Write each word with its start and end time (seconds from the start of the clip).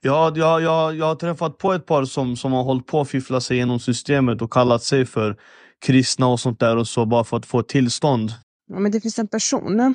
Ja, 0.00 0.32
jag, 0.36 0.62
jag, 0.62 0.96
jag 0.96 1.06
har 1.06 1.14
träffat 1.14 1.58
på 1.58 1.72
ett 1.72 1.86
par 1.86 2.04
som, 2.04 2.36
som 2.36 2.52
har 2.52 2.62
hållit 2.62 2.86
på 2.86 3.00
att 3.00 3.08
fiffla 3.08 3.40
sig 3.40 3.56
genom 3.56 3.80
systemet 3.80 4.42
och 4.42 4.52
kallat 4.52 4.82
sig 4.82 5.06
för 5.06 5.36
kristna 5.86 6.26
och 6.26 6.40
sånt 6.40 6.60
där 6.60 6.76
och 6.76 6.88
så 6.88 7.06
bara 7.06 7.24
för 7.24 7.36
att 7.36 7.46
få 7.46 7.62
tillstånd. 7.62 8.30
Ja, 8.68 8.78
men 8.78 8.92
det 8.92 9.00
finns 9.00 9.18
en 9.18 9.28
person 9.28 9.94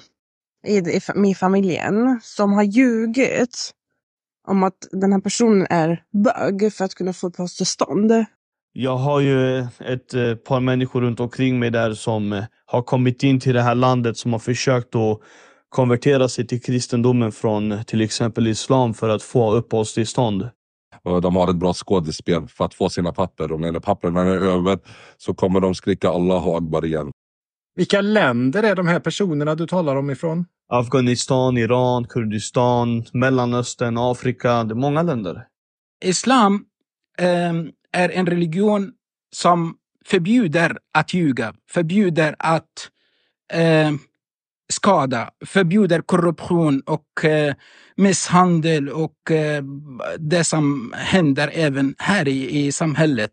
i, 0.67 0.77
i, 0.77 1.01
i 1.25 1.35
familjen 1.35 2.19
som 2.23 2.53
har 2.53 2.63
ljugit 2.63 3.71
om 4.47 4.63
att 4.63 4.87
den 4.91 5.11
här 5.11 5.19
personen 5.19 5.67
är 5.69 6.03
bög 6.23 6.73
för 6.73 6.85
att 6.85 6.95
kunna 6.95 7.13
få 7.13 7.27
uppehållstillstånd. 7.27 8.25
Jag 8.73 8.97
har 8.97 9.19
ju 9.19 9.59
ett 9.79 10.13
eh, 10.13 10.35
par 10.35 10.59
människor 10.59 11.01
runt 11.01 11.19
omkring 11.19 11.59
mig 11.59 11.69
där 11.69 11.93
som 11.93 12.33
eh, 12.33 12.43
har 12.65 12.81
kommit 12.81 13.23
in 13.23 13.39
till 13.39 13.53
det 13.53 13.61
här 13.61 13.75
landet 13.75 14.17
som 14.17 14.31
har 14.31 14.39
försökt 14.39 14.95
att 14.95 15.19
konvertera 15.71 16.29
sig 16.29 16.47
till 16.47 16.61
kristendomen 16.61 17.31
från 17.31 17.83
till 17.87 18.01
exempel 18.01 18.47
islam 18.47 18.93
för 18.93 19.09
att 19.09 19.23
få 19.23 19.53
uppehållstillstånd. 19.53 20.49
Och 21.03 21.21
de 21.21 21.35
har 21.35 21.49
ett 21.49 21.55
bra 21.55 21.73
skådespel 21.73 22.47
för 22.47 22.65
att 22.65 22.73
få 22.73 22.89
sina 22.89 23.11
papper 23.11 23.51
och 23.51 23.59
när 23.59 23.79
papperna 23.79 24.21
är 24.21 24.35
över 24.35 24.79
så 25.17 25.33
kommer 25.33 25.59
de 25.59 25.75
skrika 25.75 26.09
Allahu 26.09 26.51
Akbar 26.51 26.85
igen. 26.85 27.11
Vilka 27.75 28.01
länder 28.01 28.63
är 28.63 28.75
de 28.75 28.87
här 28.87 28.99
personerna 28.99 29.55
du 29.55 29.67
talar 29.67 29.95
om 29.95 30.09
ifrån? 30.09 30.45
Afghanistan, 30.69 31.57
Iran, 31.57 32.07
Kurdistan, 32.07 33.05
Mellanöstern, 33.13 33.97
Afrika. 33.97 34.63
Det 34.63 34.73
är 34.73 34.75
många 34.75 35.01
länder. 35.01 35.47
Islam 36.03 36.65
eh, 37.17 37.53
är 37.91 38.09
en 38.09 38.25
religion 38.25 38.91
som 39.35 39.75
förbjuder 40.05 40.77
att 40.93 41.13
ljuga, 41.13 41.53
förbjuder 41.69 42.35
att 42.39 42.89
eh, 43.53 43.91
skada, 44.71 45.29
förbjuder 45.45 46.01
korruption 46.01 46.81
och 46.85 47.25
eh, 47.25 47.55
misshandel 47.95 48.89
och 48.89 49.31
eh, 49.31 49.63
det 50.19 50.43
som 50.43 50.93
händer 50.97 51.51
även 51.53 51.95
här 51.97 52.27
i, 52.27 52.65
i 52.65 52.71
samhället. 52.71 53.31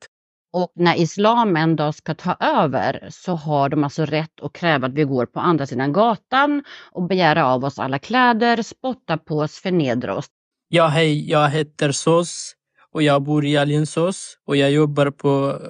Och 0.53 0.73
när 0.75 0.97
islam 0.97 1.57
en 1.57 1.77
dag 1.77 1.95
ska 1.95 2.15
ta 2.15 2.37
över 2.41 3.09
så 3.11 3.35
har 3.35 3.69
de 3.69 3.85
alltså 3.85 4.05
rätt 4.05 4.41
att 4.43 4.53
kräva 4.53 4.87
att 4.87 4.95
vi 4.95 5.05
går 5.05 5.27
på 5.27 5.41
andra 5.41 5.67
sidan 5.67 5.93
gatan 5.93 6.65
och 6.93 7.09
begära 7.09 7.47
av 7.47 7.65
oss 7.65 7.79
alla 7.79 7.99
kläder, 7.99 8.63
spotta 8.63 9.19
på 9.19 9.39
oss, 9.39 9.59
förnedra 9.59 10.17
oss. 10.17 10.27
Ja, 10.69 10.87
hej, 10.87 11.31
jag 11.31 11.49
heter 11.49 11.93
Sos 11.93 12.55
och 12.93 13.03
jag 13.03 13.23
bor 13.23 13.47
i 13.47 13.57
Alingsås 13.57 14.39
och 14.47 14.57
jag 14.57 14.71
jobbar 14.71 15.11
på 15.11 15.61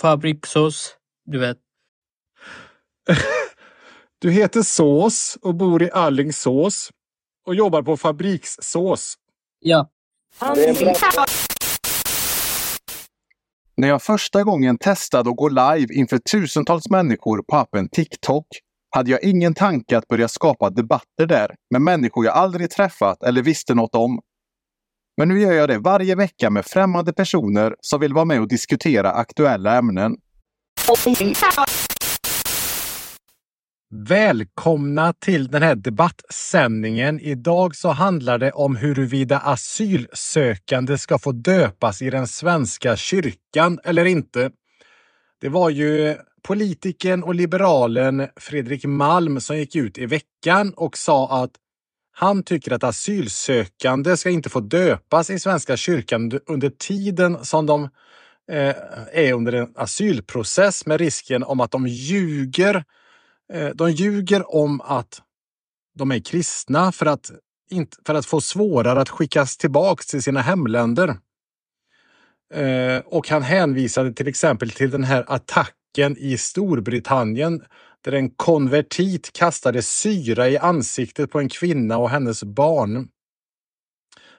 Fabriksås, 0.00 0.96
du 1.24 1.38
vet. 1.38 1.58
Du 4.22 4.30
heter 4.30 4.62
Sås 4.62 5.38
och 5.42 5.54
bor 5.54 5.82
i 5.82 5.90
Allingsås 5.90 6.90
och 7.46 7.54
jobbar 7.54 7.82
på 7.82 7.96
Fabrikssås. 7.96 9.14
Ja. 9.60 9.88
När 13.76 13.88
jag 13.88 14.02
första 14.02 14.42
gången 14.42 14.78
testade 14.78 15.30
att 15.30 15.36
gå 15.36 15.48
live 15.48 15.94
inför 15.94 16.18
tusentals 16.18 16.90
människor 16.90 17.42
på 17.42 17.56
appen 17.56 17.88
TikTok 17.88 18.46
hade 18.90 19.10
jag 19.10 19.22
ingen 19.22 19.54
tanke 19.54 19.98
att 19.98 20.08
börja 20.08 20.28
skapa 20.28 20.70
debatter 20.70 21.26
där 21.26 21.54
med 21.70 21.82
människor 21.82 22.24
jag 22.24 22.34
aldrig 22.34 22.70
träffat 22.70 23.22
eller 23.22 23.42
visste 23.42 23.74
något 23.74 23.94
om. 23.94 24.20
Men 25.16 25.28
nu 25.28 25.40
gör 25.40 25.52
jag 25.52 25.68
det 25.68 25.78
varje 25.78 26.14
vecka 26.14 26.50
med 26.50 26.66
främmande 26.66 27.12
personer 27.12 27.74
som 27.80 28.00
vill 28.00 28.14
vara 28.14 28.24
med 28.24 28.40
och 28.40 28.48
diskutera 28.48 29.12
aktuella 29.12 29.76
ämnen. 29.76 30.16
Välkomna 33.94 35.12
till 35.12 35.48
den 35.48 35.62
här 35.62 35.74
debattsändningen. 35.74 37.20
Idag 37.20 37.76
så 37.76 37.88
handlar 37.88 38.38
det 38.38 38.52
om 38.52 38.76
huruvida 38.76 39.38
asylsökande 39.38 40.98
ska 40.98 41.18
få 41.18 41.32
döpas 41.32 42.02
i 42.02 42.10
den 42.10 42.26
svenska 42.26 42.96
kyrkan 42.96 43.78
eller 43.84 44.04
inte. 44.04 44.50
Det 45.40 45.48
var 45.48 45.70
ju 45.70 46.16
politikern 46.42 47.22
och 47.22 47.34
liberalen 47.34 48.28
Fredrik 48.36 48.84
Malm 48.84 49.40
som 49.40 49.56
gick 49.56 49.76
ut 49.76 49.98
i 49.98 50.06
veckan 50.06 50.72
och 50.76 50.96
sa 50.96 51.42
att 51.42 51.50
han 52.12 52.42
tycker 52.42 52.72
att 52.72 52.84
asylsökande 52.84 54.16
ska 54.16 54.30
inte 54.30 54.50
få 54.50 54.60
döpas 54.60 55.30
i 55.30 55.38
Svenska 55.38 55.76
kyrkan 55.76 56.40
under 56.46 56.70
tiden 56.70 57.44
som 57.44 57.66
de 57.66 57.82
eh, 58.52 58.74
är 59.12 59.32
under 59.32 59.52
en 59.52 59.72
asylprocess 59.76 60.86
med 60.86 61.00
risken 61.00 61.42
om 61.42 61.60
att 61.60 61.70
de 61.70 61.86
ljuger 61.86 62.76
Eh, 62.76 62.84
Eh, 63.52 63.68
de 63.68 63.90
ljuger 63.90 64.54
om 64.54 64.80
att 64.80 65.22
de 65.98 66.12
är 66.12 66.18
kristna 66.18 66.92
för 66.92 67.06
att, 67.06 67.30
för 68.06 68.14
att 68.14 68.26
få 68.26 68.40
svårare 68.40 69.00
att 69.00 69.08
skickas 69.08 69.56
tillbaks 69.56 70.06
till 70.06 70.22
sina 70.22 70.40
hemländer. 70.40 71.08
Eh, 72.54 72.98
och 73.04 73.28
han 73.28 73.42
hänvisade 73.42 74.12
till 74.12 74.28
exempel 74.28 74.70
till 74.70 74.90
den 74.90 75.04
här 75.04 75.24
attacken 75.28 76.16
i 76.18 76.38
Storbritannien 76.38 77.62
där 78.00 78.12
en 78.12 78.30
konvertit 78.30 79.32
kastade 79.32 79.82
syra 79.82 80.48
i 80.48 80.58
ansiktet 80.58 81.30
på 81.30 81.38
en 81.38 81.48
kvinna 81.48 81.98
och 81.98 82.10
hennes 82.10 82.44
barn. 82.44 83.08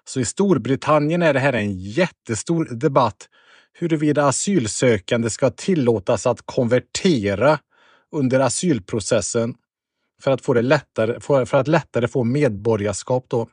Så 0.03 0.19
i 0.19 0.25
Storbritannien 0.25 1.21
är 1.21 1.33
det 1.33 1.39
här 1.39 1.53
en 1.53 1.79
jättestor 1.79 2.65
debatt 2.65 3.29
huruvida 3.73 4.25
asylsökande 4.25 5.29
ska 5.29 5.49
tillåtas 5.49 6.27
att 6.27 6.41
konvertera 6.45 7.59
under 8.13 8.39
asylprocessen 8.39 9.55
för 10.21 10.31
att 10.31 10.41
få 10.41 10.53
det 10.53 10.61
lättare, 10.61 11.19
för 11.45 11.55
att 11.55 11.67
lättare 11.67 12.07
få 12.07 12.23
medborgarskap 12.23 13.25
då. 13.27 13.49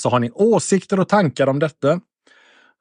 Så 0.00 0.08
har 0.08 0.20
ni 0.20 0.30
åsikter 0.30 1.00
och 1.00 1.08
tankar 1.08 1.46
om 1.46 1.58
detta 1.58 2.00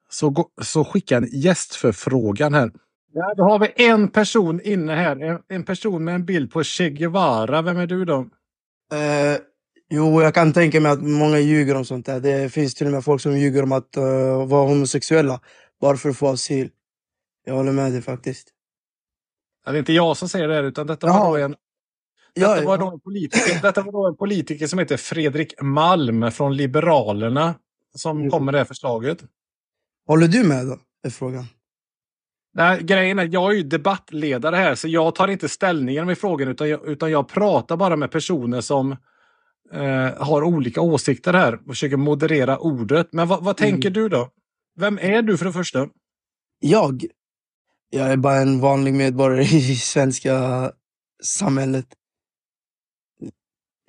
så, 0.09 0.49
så 0.61 0.83
skicka 0.83 1.17
en 1.17 1.29
gästförfrågan 1.31 2.53
här. 2.53 2.72
Ja, 3.13 3.33
då 3.38 3.44
har 3.44 3.59
vi 3.59 3.73
en 3.75 4.07
person 4.07 4.61
inne 4.61 4.94
här. 4.94 5.23
En, 5.23 5.39
en 5.47 5.63
person 5.63 6.03
med 6.03 6.16
en 6.16 6.25
bild 6.25 6.51
på 6.51 6.63
Che 6.63 6.89
Guevara. 6.89 7.61
Vem 7.61 7.78
är 7.78 7.88
du 7.88 8.05
då? 8.05 8.19
Eh, 8.93 9.38
jo, 9.89 10.22
jag 10.22 10.33
kan 10.33 10.53
tänka 10.53 10.81
mig 10.81 10.91
att 10.91 11.01
många 11.01 11.39
ljuger 11.39 11.75
om 11.75 11.85
sånt 11.85 12.05
där. 12.05 12.19
Det 12.19 12.49
finns 12.49 12.75
till 12.75 12.88
och 12.88 12.93
med 12.93 13.03
folk 13.03 13.22
som 13.22 13.38
ljuger 13.38 13.63
om 13.63 13.72
att 13.72 13.97
uh, 13.97 14.47
vara 14.47 14.67
homosexuella 14.67 15.39
bara 15.81 15.97
för 15.97 16.09
att 16.09 16.17
få 16.17 16.28
asyl. 16.28 16.69
Jag 17.45 17.53
håller 17.53 17.72
med 17.72 17.91
dig 17.91 18.01
faktiskt. 18.01 18.47
Det 19.66 19.72
är 19.72 19.75
inte 19.75 19.94
jag 19.94 20.17
som 20.17 20.29
säger 20.29 20.47
det 20.47 20.55
här, 20.55 20.63
utan 20.63 20.88
detta 20.88 21.07
var, 21.07 21.29
då 21.29 21.38
en, 21.38 21.55
detta, 22.35 22.61
ja, 22.61 22.67
var 22.67 22.77
då 22.77 22.91
en 22.91 22.99
politiker, 22.99 23.61
detta 23.61 23.81
var 23.81 23.91
då 23.91 24.07
en 24.07 24.17
politiker 24.17 24.67
som 24.67 24.79
heter 24.79 24.97
Fredrik 24.97 25.61
Malm 25.61 26.31
från 26.31 26.55
Liberalerna 26.55 27.55
som 27.95 28.17
mm. 28.17 28.31
kom 28.31 28.45
med 28.45 28.53
det 28.53 28.57
här 28.57 28.66
förslaget. 28.66 29.23
Håller 30.07 30.27
du 30.27 30.44
med 30.44 30.67
då? 30.67 30.77
Är 31.03 31.09
frågan. 31.09 31.45
Nej, 32.53 32.83
grejen 32.83 33.19
är 33.19 33.29
jag 33.31 33.51
är 33.51 33.55
ju 33.55 33.63
debattledare 33.63 34.55
här 34.55 34.75
så 34.75 34.88
jag 34.88 35.16
tar 35.16 35.27
inte 35.27 35.49
ställningen 35.49 36.05
med 36.05 36.17
frågan 36.17 36.47
utan 36.47 36.69
jag, 36.69 36.88
utan 36.88 37.11
jag 37.11 37.28
pratar 37.28 37.78
bara 37.78 37.95
med 37.95 38.11
personer 38.11 38.61
som 38.61 38.91
eh, 39.73 40.17
har 40.17 40.43
olika 40.43 40.81
åsikter 40.81 41.33
här 41.33 41.53
och 41.53 41.67
försöker 41.67 41.97
moderera 41.97 42.57
ordet. 42.57 43.07
Men 43.11 43.28
vad, 43.28 43.43
vad 43.43 43.57
tänker 43.57 43.89
mm. 43.89 43.93
du 43.93 44.09
då? 44.09 44.29
Vem 44.75 44.99
är 45.01 45.22
du 45.22 45.38
för 45.38 45.45
det 45.45 45.53
första? 45.53 45.88
Jag? 46.59 47.05
Jag 47.94 48.12
är 48.12 48.18
bara 48.18 48.38
en 48.38 48.59
vanlig 48.59 48.94
medborgare 48.94 49.44
i 49.44 49.75
svenska 49.75 50.72
samhället. 51.24 51.85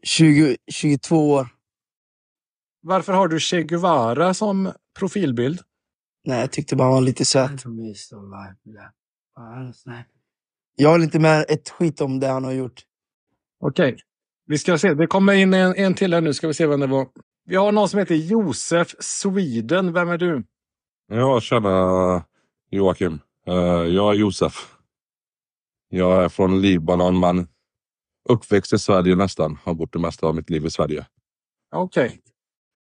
20, 0.03 0.57
22 0.73 1.31
år. 1.31 1.49
Varför 2.83 3.13
har 3.13 3.29
du 3.29 3.41
Che 3.41 3.63
Guevara 3.63 4.35
som 4.35 4.73
profilbild? 4.99 5.61
Nej, 6.25 6.41
jag 6.41 6.53
tyckte 6.53 6.77
bara 6.77 6.85
han 6.85 6.95
var 6.95 7.01
lite 7.01 7.25
söt. 7.25 7.51
Jag 10.77 10.91
håller 10.91 11.05
inte 11.05 11.19
med 11.19 11.47
ett 11.49 11.69
skit 11.69 12.01
om 12.01 12.21
det 12.21 12.27
han 12.27 12.45
har 12.45 12.53
gjort. 12.53 12.83
Okej. 13.61 13.93
Okay. 13.93 14.03
Vi 14.47 14.59
ska 14.59 14.79
se. 14.79 14.95
Det 14.95 15.07
kommer 15.07 15.33
in 15.33 15.55
en, 15.55 15.75
en 15.77 15.95
till 15.95 16.15
här 16.15 16.21
nu. 16.21 16.34
Ska 16.34 16.47
vi 16.47 16.55
se 16.55 16.67
vem 16.67 16.81
det 16.81 16.87
var. 16.87 17.09
Vi 17.45 17.57
har 17.57 17.73
någon 17.73 17.89
som 17.89 17.99
heter 17.99 18.15
Josef 18.15 18.95
Sweden. 19.01 19.93
Vem 19.93 20.09
är 20.09 20.19
du? 20.19 20.45
Ja, 21.09 21.41
tjena 21.41 22.25
Joakim. 22.71 23.21
Uh, 23.48 23.54
jag 23.94 24.15
är 24.15 24.18
Josef. 24.18 24.77
Jag 25.89 26.24
är 26.24 26.28
från 26.28 26.60
Libanon 26.60 27.21
men 27.21 27.48
uppväxt 28.28 28.72
i 28.72 28.78
Sverige 28.78 29.16
nästan. 29.16 29.59
Har 29.65 29.74
bott 29.74 29.92
det 29.92 29.98
mesta 29.98 30.27
av 30.27 30.34
mitt 30.34 30.50
liv 30.50 30.66
i 30.66 30.71
Sverige. 30.71 31.06
Okej. 31.74 32.06
Okay. 32.06 32.18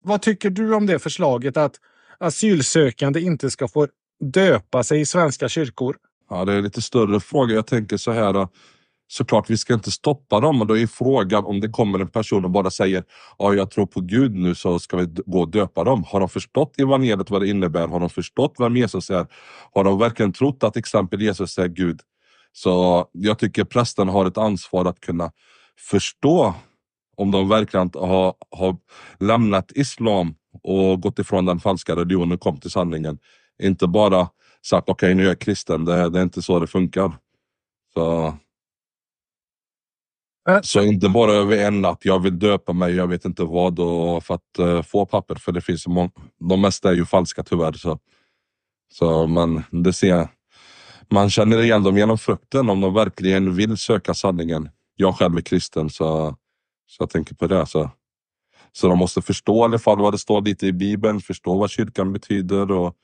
Vad 0.05 0.23
tycker 0.23 0.51
du 0.51 0.75
om 0.75 0.87
det 0.87 0.99
förslaget 0.99 1.57
att 1.57 1.77
asylsökande 2.19 3.21
inte 3.21 3.51
ska 3.51 3.69
få 3.69 3.89
döpa 4.21 4.85
sig 4.85 5.01
i 5.01 5.07
svenska 5.07 5.49
kyrkor? 5.49 5.97
Ja, 6.31 6.45
det 6.45 6.53
är 6.53 6.57
en 6.57 6.65
lite 6.65 6.83
större 6.83 7.21
fråga. 7.21 7.55
Jag 7.55 7.67
tänker 7.67 7.97
så 7.97 8.11
här 8.11 8.49
såklart 9.11 9.51
vi 9.51 9.57
ska 9.57 9.75
inte 9.75 9.91
stoppa 9.91 10.41
dem. 10.41 10.61
Och 10.61 10.67
då 10.67 10.79
är 10.79 10.87
frågan 10.87 11.45
om 11.45 11.61
det 11.61 11.69
kommer 11.69 11.99
en 11.99 12.09
person 12.09 12.45
och 12.45 12.51
bara 12.51 12.71
säger 12.71 13.05
ja, 13.39 13.55
jag 13.55 13.71
tror 13.71 13.87
på 13.87 14.01
Gud 14.01 14.35
nu 14.35 14.55
så 14.55 14.79
ska 14.79 14.97
vi 14.97 15.07
gå 15.27 15.41
och 15.41 15.51
döpa 15.51 15.85
dem. 15.85 16.05
Har 16.07 16.21
de 16.21 16.29
förstått 16.29 16.81
evangeliet 16.81 17.31
vad 17.31 17.43
det 17.43 17.49
innebär? 17.49 17.89
Har 17.89 18.01
de 18.01 18.11
förstått 18.11 18.55
vem 18.59 18.77
Jesus 18.77 19.11
är? 19.11 19.27
Har 19.75 19.85
de 19.85 19.99
verkligen 19.99 20.33
trott 20.33 20.65
att 20.65 20.77
exempel 20.77 21.23
Jesus 21.23 21.59
är 21.59 21.69
Gud? 21.69 22.01
Så 22.53 23.07
jag 23.13 23.39
tycker 23.39 23.65
prästen 23.65 24.09
har 24.09 24.27
ett 24.27 24.39
ansvar 24.39 24.85
att 24.85 25.01
kunna 25.01 25.33
förstå 25.79 26.55
om 27.17 27.31
de 27.31 27.49
verkligen 27.49 27.91
har, 27.95 28.35
har 28.51 28.77
lämnat 29.21 29.73
islam 29.73 30.35
och 30.63 31.01
gått 31.01 31.19
ifrån 31.19 31.47
den 31.47 31.61
falska 31.61 31.97
religionen 31.97 32.33
och 32.33 32.41
kom 32.41 32.61
till 32.61 32.71
sanningen. 32.71 33.19
Inte 33.63 33.87
bara 33.87 34.29
sagt 34.67 34.89
okej 34.89 35.15
nu 35.15 35.23
är 35.23 35.29
jag 35.29 35.41
kristen, 35.41 35.85
det, 35.85 36.11
det 36.11 36.19
är 36.19 36.23
inte 36.23 36.43
så 36.43 36.59
det 36.59 36.67
funkar. 36.67 37.13
Så, 37.95 38.35
så 40.63 40.83
inte 40.83 41.09
bara 41.09 41.33
över 41.33 41.57
en 41.67 41.81
natt, 41.81 42.05
jag 42.05 42.19
vill 42.23 42.39
döpa 42.39 42.73
mig, 42.73 42.95
jag 42.95 43.07
vet 43.07 43.25
inte 43.25 43.45
vad 43.45 43.79
och 43.79 44.25
för 44.25 44.35
att 44.35 44.59
eh, 44.59 44.83
få 44.83 45.07
papper 45.07 45.35
för 45.35 45.53
det 45.53 45.61
finns 45.61 45.87
många, 45.87 46.11
de 46.39 46.61
mesta 46.61 46.91
är 46.91 46.95
ju 46.95 47.05
falska 47.05 47.43
tyvärr. 47.43 47.73
Så, 47.73 47.99
så 48.93 49.27
man, 49.27 49.63
det 49.71 49.93
ser, 49.93 50.29
man 51.11 51.31
känner 51.31 51.63
igen 51.63 51.83
dem 51.83 51.97
genom 51.97 52.19
frukten 52.19 52.71
om 52.71 52.81
de 52.81 52.95
verkligen 52.95 53.55
vill 53.55 53.77
söka 53.77 54.15
sanningen. 54.15 54.69
Jag 54.97 55.17
själv 55.17 55.37
är 55.37 55.41
kristen 55.41 55.91
så, 55.91 56.37
så 56.87 57.03
jag 57.03 57.11
tänker 57.11 57.35
på 57.35 57.47
det. 57.47 57.67
Så. 57.67 57.91
Så 58.73 58.89
de 58.89 58.99
måste 58.99 59.23
förstå 59.23 59.57
i 59.57 59.65
alla 59.65 59.79
fall 59.79 59.99
vad 59.99 60.15
det 60.15 60.19
står 60.19 60.43
lite 60.43 60.67
i 60.67 60.73
bibeln, 60.73 61.21
förstå 61.21 61.59
vad 61.59 61.71
kyrkan 61.71 62.13
betyder 62.13 62.71
och, 62.71 62.97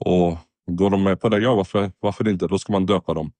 och 0.00 0.38
går 0.66 0.90
de 0.90 1.02
med 1.02 1.20
på 1.20 1.28
det, 1.28 1.38
ja 1.38 1.54
varför, 1.54 1.92
varför 2.00 2.28
inte? 2.28 2.46
Då 2.46 2.58
ska 2.58 2.72
man 2.72 2.86
döpa 2.86 3.14
dem. 3.14 3.32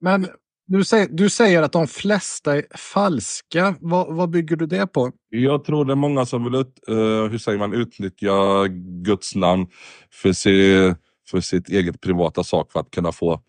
Men 0.00 0.28
du 0.70 0.84
säger, 0.84 1.08
du 1.08 1.30
säger 1.30 1.62
att 1.62 1.72
de 1.72 1.86
flesta 1.86 2.56
är 2.56 2.76
falska. 2.76 3.74
Vad, 3.80 4.16
vad 4.16 4.30
bygger 4.30 4.56
du 4.56 4.66
det 4.66 4.86
på? 4.86 5.12
Jag 5.28 5.64
tror 5.64 5.84
det 5.84 5.92
är 5.92 5.96
många 5.96 6.26
som 6.26 6.44
vill 6.44 6.54
ut, 6.54 6.78
uh, 6.88 7.26
hur 7.26 7.38
säger 7.38 7.58
man, 7.58 7.72
utnyttja 7.72 8.66
Guds 9.02 9.34
namn 9.34 9.66
för, 10.10 10.32
se, 10.32 10.94
för 11.30 11.40
sitt 11.40 11.68
eget 11.68 12.00
privata 12.00 12.44
sak 12.44 12.72
för 12.72 12.80
att 12.80 12.90
kunna 12.90 13.12
få 13.12 13.42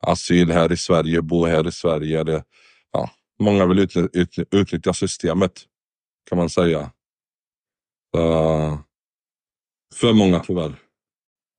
asyl 0.00 0.50
här 0.50 0.72
i 0.72 0.76
Sverige, 0.76 1.22
bo 1.22 1.44
här 1.44 1.68
i 1.68 1.72
Sverige. 1.72 2.24
Det, 2.24 2.44
ja, 2.92 3.10
många 3.40 3.66
vill 3.66 3.78
utny, 3.78 4.08
utny, 4.12 4.44
utnyttja 4.50 4.92
systemet 4.92 5.52
kan 6.28 6.38
man 6.38 6.50
säga. 6.50 6.80
Uh, 8.16 8.78
för 9.94 10.12
många 10.12 10.40
tyvärr. 10.40 10.74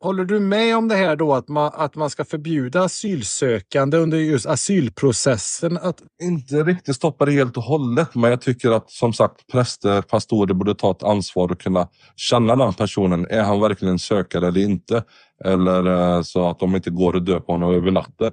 Håller 0.04 0.26
du 0.26 0.40
med 0.40 0.78
om 0.78 0.88
det 0.88 0.96
här 0.96 1.16
då 1.16 1.34
att 1.34 1.48
man, 1.48 1.72
att 1.74 1.96
man 1.96 2.10
ska 2.10 2.26
förbjuda 2.26 2.84
asylsökande 2.84 3.98
under 3.98 4.18
just 4.18 4.46
asylprocessen? 4.46 5.78
Att, 5.78 6.02
inte 6.24 6.56
riktigt 6.56 6.96
stoppa 6.96 7.26
det 7.26 7.32
helt 7.32 7.58
och 7.58 7.64
hållet, 7.64 8.16
men 8.16 8.30
jag 8.30 8.42
tycker 8.42 8.72
att 8.72 8.92
som 8.92 9.14
sagt 9.14 9.48
präster, 9.52 10.02
pastorer 10.02 10.54
borde 10.54 10.76
ta 10.76 10.92
ett 10.92 11.04
ansvar 11.04 11.52
och 11.52 11.62
kunna 11.62 11.88
känna 12.16 12.56
den 12.56 12.74
personen. 12.74 13.28
Är 13.30 13.44
han 13.44 13.62
verkligen 13.62 14.00
sökare 14.00 14.48
eller 14.48 14.62
inte? 14.62 15.04
Eller 15.46 15.86
eh, 15.86 16.22
så 16.22 16.50
att 16.50 16.60
de 16.60 16.76
inte 16.76 16.90
går 16.90 17.14
och 17.14 17.24
döper 17.24 17.54
honom 17.54 17.74
över 17.74 17.92
natten. 17.92 18.32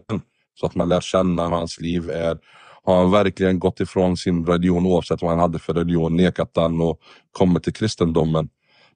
Så 0.61 0.67
att 0.67 0.75
man 0.75 0.89
lär 0.89 1.01
känna 1.01 1.49
hur 1.49 1.57
hans 1.57 1.81
liv 1.81 2.11
är. 2.11 2.39
Har 2.85 2.97
han 2.97 3.11
verkligen 3.11 3.59
gått 3.59 3.81
ifrån 3.81 4.17
sin 4.17 4.47
religion 4.47 4.87
oavsett 4.87 5.23
vad 5.23 5.31
han 5.31 5.41
hade 5.41 5.59
för 5.59 5.75
religion, 5.75 6.17
nekat 6.17 6.55
den 6.55 6.81
och 6.81 7.01
kommit 7.33 7.63
till 7.63 7.73
kristendomen? 7.73 8.49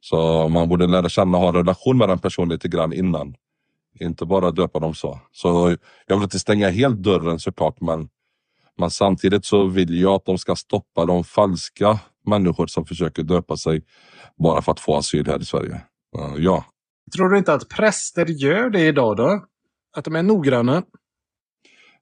Så 0.05 0.49
man 0.49 0.69
borde 0.69 0.87
lära 0.87 1.09
känna 1.09 1.39
och 1.39 1.43
ha 1.43 1.49
en 1.49 1.55
relation 1.55 1.99
med 1.99 2.09
den 2.09 2.19
personen 2.19 2.49
lite 2.49 2.69
grann 2.69 2.93
innan. 2.93 3.35
Inte 4.01 4.27
bara 4.27 4.51
döpa 4.51 4.79
dem 4.79 4.95
så. 4.95 5.21
Så 5.33 5.77
jag 6.07 6.17
vill 6.17 6.25
inte 6.25 6.39
stänga 6.39 6.71
helt 6.71 7.03
dörren 7.03 7.39
såklart 7.39 7.81
men 7.81 8.09
men 8.79 8.91
samtidigt 8.91 9.45
så 9.45 9.67
vill 9.67 10.01
jag 10.01 10.13
att 10.13 10.25
de 10.25 10.39
ska 10.39 10.57
stoppa 10.57 11.07
de 11.07 11.25
falska 11.25 11.99
människor 12.27 12.67
som 12.67 12.87
försöker 12.87 13.23
döpa 13.23 13.57
sig 13.57 13.83
bara 14.39 14.63
för 14.63 14.73
att 14.73 14.81
få 14.81 14.97
asyl 14.97 15.27
här 15.27 15.43
i 15.43 15.45
Sverige. 15.45 15.81
Uh, 16.19 16.35
ja. 16.39 16.65
tror 17.17 17.29
du 17.29 17.39
inte 17.39 17.55
att 17.55 17.69
präster 17.69 18.27
gör 18.27 18.71
det 18.71 18.81
idag 18.81 19.17
då? 19.17 19.45
Att 19.97 20.05
de 20.05 20.17
är 20.17 20.23
noggranna? 20.23 20.77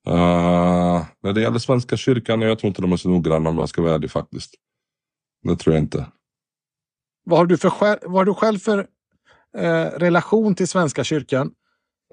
Uh, 0.08 1.04
när 1.22 1.32
det 1.32 1.40
gäller 1.40 1.58
Svenska 1.58 1.96
kyrkan, 1.96 2.40
jag 2.40 2.58
tror 2.58 2.68
inte 2.68 2.82
de 2.82 2.92
är 2.92 2.96
så 2.96 3.08
noggranna 3.08 3.50
om 3.50 3.58
jag 3.58 3.68
ska 3.68 3.82
vara 3.82 3.94
ärlig 3.94 4.10
faktiskt. 4.10 4.54
Det 5.42 5.56
tror 5.56 5.74
jag 5.74 5.84
inte. 5.84 6.06
Vad 7.24 7.38
har 7.38 7.46
du, 7.46 7.58
för, 7.58 7.68
vad 8.02 8.12
har 8.12 8.24
du 8.24 8.34
själv 8.34 8.58
för 8.58 8.86
eh, 9.56 9.84
relation 9.84 10.54
till 10.54 10.68
Svenska 10.68 11.04
kyrkan? 11.04 11.54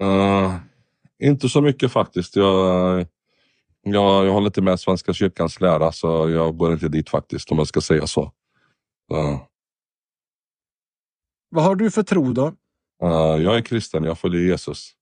Uh, 0.02 0.56
inte 1.22 1.48
så 1.48 1.60
mycket 1.60 1.92
faktiskt. 1.92 2.36
Jag, 2.36 3.06
jag, 3.82 4.26
jag 4.26 4.32
håller 4.32 4.46
inte 4.46 4.62
med 4.62 4.80
Svenska 4.80 5.12
kyrkans 5.12 5.60
lära 5.60 5.92
så 5.92 6.30
jag 6.30 6.56
går 6.56 6.72
inte 6.72 6.88
dit 6.88 7.10
faktiskt 7.10 7.52
om 7.52 7.58
jag 7.58 7.66
ska 7.66 7.80
säga 7.80 8.06
så. 8.06 8.22
Uh, 9.12 9.40
Vad 11.50 11.64
har 11.64 11.74
du 11.74 11.90
för 11.90 12.02
tro 12.02 12.32
då? 12.32 12.46
uh, 13.04 13.42
jag 13.42 13.56
är 13.56 13.60
kristen, 13.60 14.04
jag 14.04 14.18
följer 14.18 14.40
Jesus. 14.40 14.92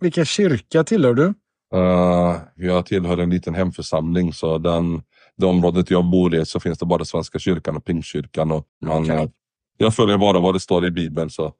Vilken 0.00 0.24
kyrka 0.24 0.84
tillhör 0.84 1.14
du? 1.14 1.34
Jag 2.54 2.86
tillhör 2.86 3.18
en 3.18 3.30
liten 3.30 3.54
hemförsamling 3.54 4.32
så 4.32 4.58
den, 4.58 5.02
det 5.36 5.46
området 5.46 5.90
jag 5.90 6.04
bor 6.04 6.34
i 6.34 6.46
så 6.46 6.60
finns 6.60 6.78
det 6.78 6.86
bara 6.86 7.04
Svenska 7.04 7.38
kyrkan 7.38 7.76
och 7.76 7.84
Pingstkyrkan. 7.84 8.52
Och 8.52 8.66
man, 8.86 9.02
Okej. 9.02 9.16
eh, 9.16 9.28
jag 9.78 9.94
följer 9.94 10.18
bara 10.18 10.40
vad 10.40 10.54
det 10.54 10.60
står 10.60 10.86
i 10.86 10.90
Bibeln 10.90 11.30
så 11.30 11.42
jag 11.42 11.52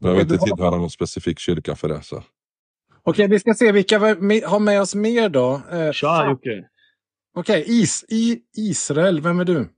behöver 0.00 0.20
inte 0.22 0.34
har- 0.36 0.46
tillhöra 0.46 0.76
någon 0.76 0.90
specifik 0.90 1.38
kyrka 1.38 1.76
för 1.76 1.88
det. 1.88 2.02
Så. 2.02 2.22
Okej, 3.04 3.28
vi 3.28 3.40
ska 3.40 3.54
se 3.54 3.72
vilka 3.72 3.98
vi 3.98 4.40
har 4.42 4.58
med 4.60 4.80
oss 4.80 4.94
mer 4.94 5.28
då. 5.28 5.60
Eh, 5.72 5.92
Tja 5.92 6.26
Jocke! 6.30 6.64
Okej, 7.34 7.64
is, 7.66 8.04
i 8.08 8.38
Israel, 8.56 9.20
vem 9.20 9.40
är 9.40 9.44
du? 9.44 9.68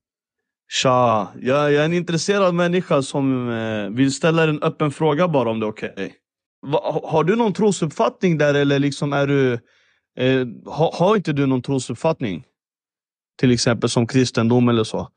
Tja! 0.73 1.29
Jag, 1.41 1.73
jag 1.73 1.75
är 1.75 1.85
en 1.85 1.93
intresserad 1.93 2.55
människa 2.55 3.03
som 3.03 3.51
eh, 3.51 3.91
vill 3.91 4.13
ställa 4.15 4.43
en 4.45 4.63
öppen 4.63 4.91
fråga 4.91 5.29
bara 5.29 5.51
om 5.51 5.61
det 5.61 5.67
är 5.67 5.71
okej. 5.71 6.15
Va- 6.67 7.01
Har 7.05 7.25
du 7.25 7.37
någon 7.37 7.53
trosuppfattning 7.53 8.39
där 8.39 8.55
eller 8.55 8.79
liksom 8.79 9.13
är 9.13 9.27
du... 9.27 9.53
Eh, 10.19 10.47
ha, 10.67 10.95
har 10.95 11.17
inte 11.17 11.33
du 11.33 11.47
någon 11.47 11.63
trosuppfattning? 11.63 12.45
Till 13.39 13.51
exempel 13.53 13.91
som 13.91 14.07
kristendom 14.07 14.69
eller 14.69 14.85
så. 14.85 15.09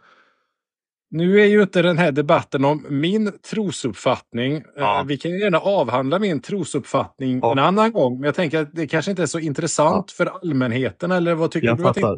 Nu 1.09 1.41
är 1.41 1.45
ju 1.45 1.61
inte 1.61 1.81
den 1.81 1.97
här 1.97 2.11
debatten 2.11 2.65
om 2.65 2.85
min 2.89 3.31
trosuppfattning. 3.51 4.63
Ja. 4.75 4.99
Eh, 4.99 5.05
Vi 5.05 5.17
kan 5.17 5.31
gärna 5.31 5.57
avhandla 5.59 6.19
min 6.19 6.41
trosuppfattning 6.41 7.39
Ja. 7.41 7.51
en 7.51 7.59
annan 7.59 7.91
gång. 7.91 8.13
Men 8.19 8.23
jag 8.23 8.35
tänker 8.35 8.61
att 8.61 8.75
det 8.75 8.87
kanske 8.87 9.11
inte 9.11 9.21
är 9.23 9.27
så 9.27 9.39
intressant 9.39 10.11
för 10.11 10.25
allmänheten. 10.25 11.11
Eller 11.11 11.33
vad 11.33 11.51
tycker 11.51 11.67
Jag 11.67 11.77
du? 11.77 11.83
fattar. 11.83 12.17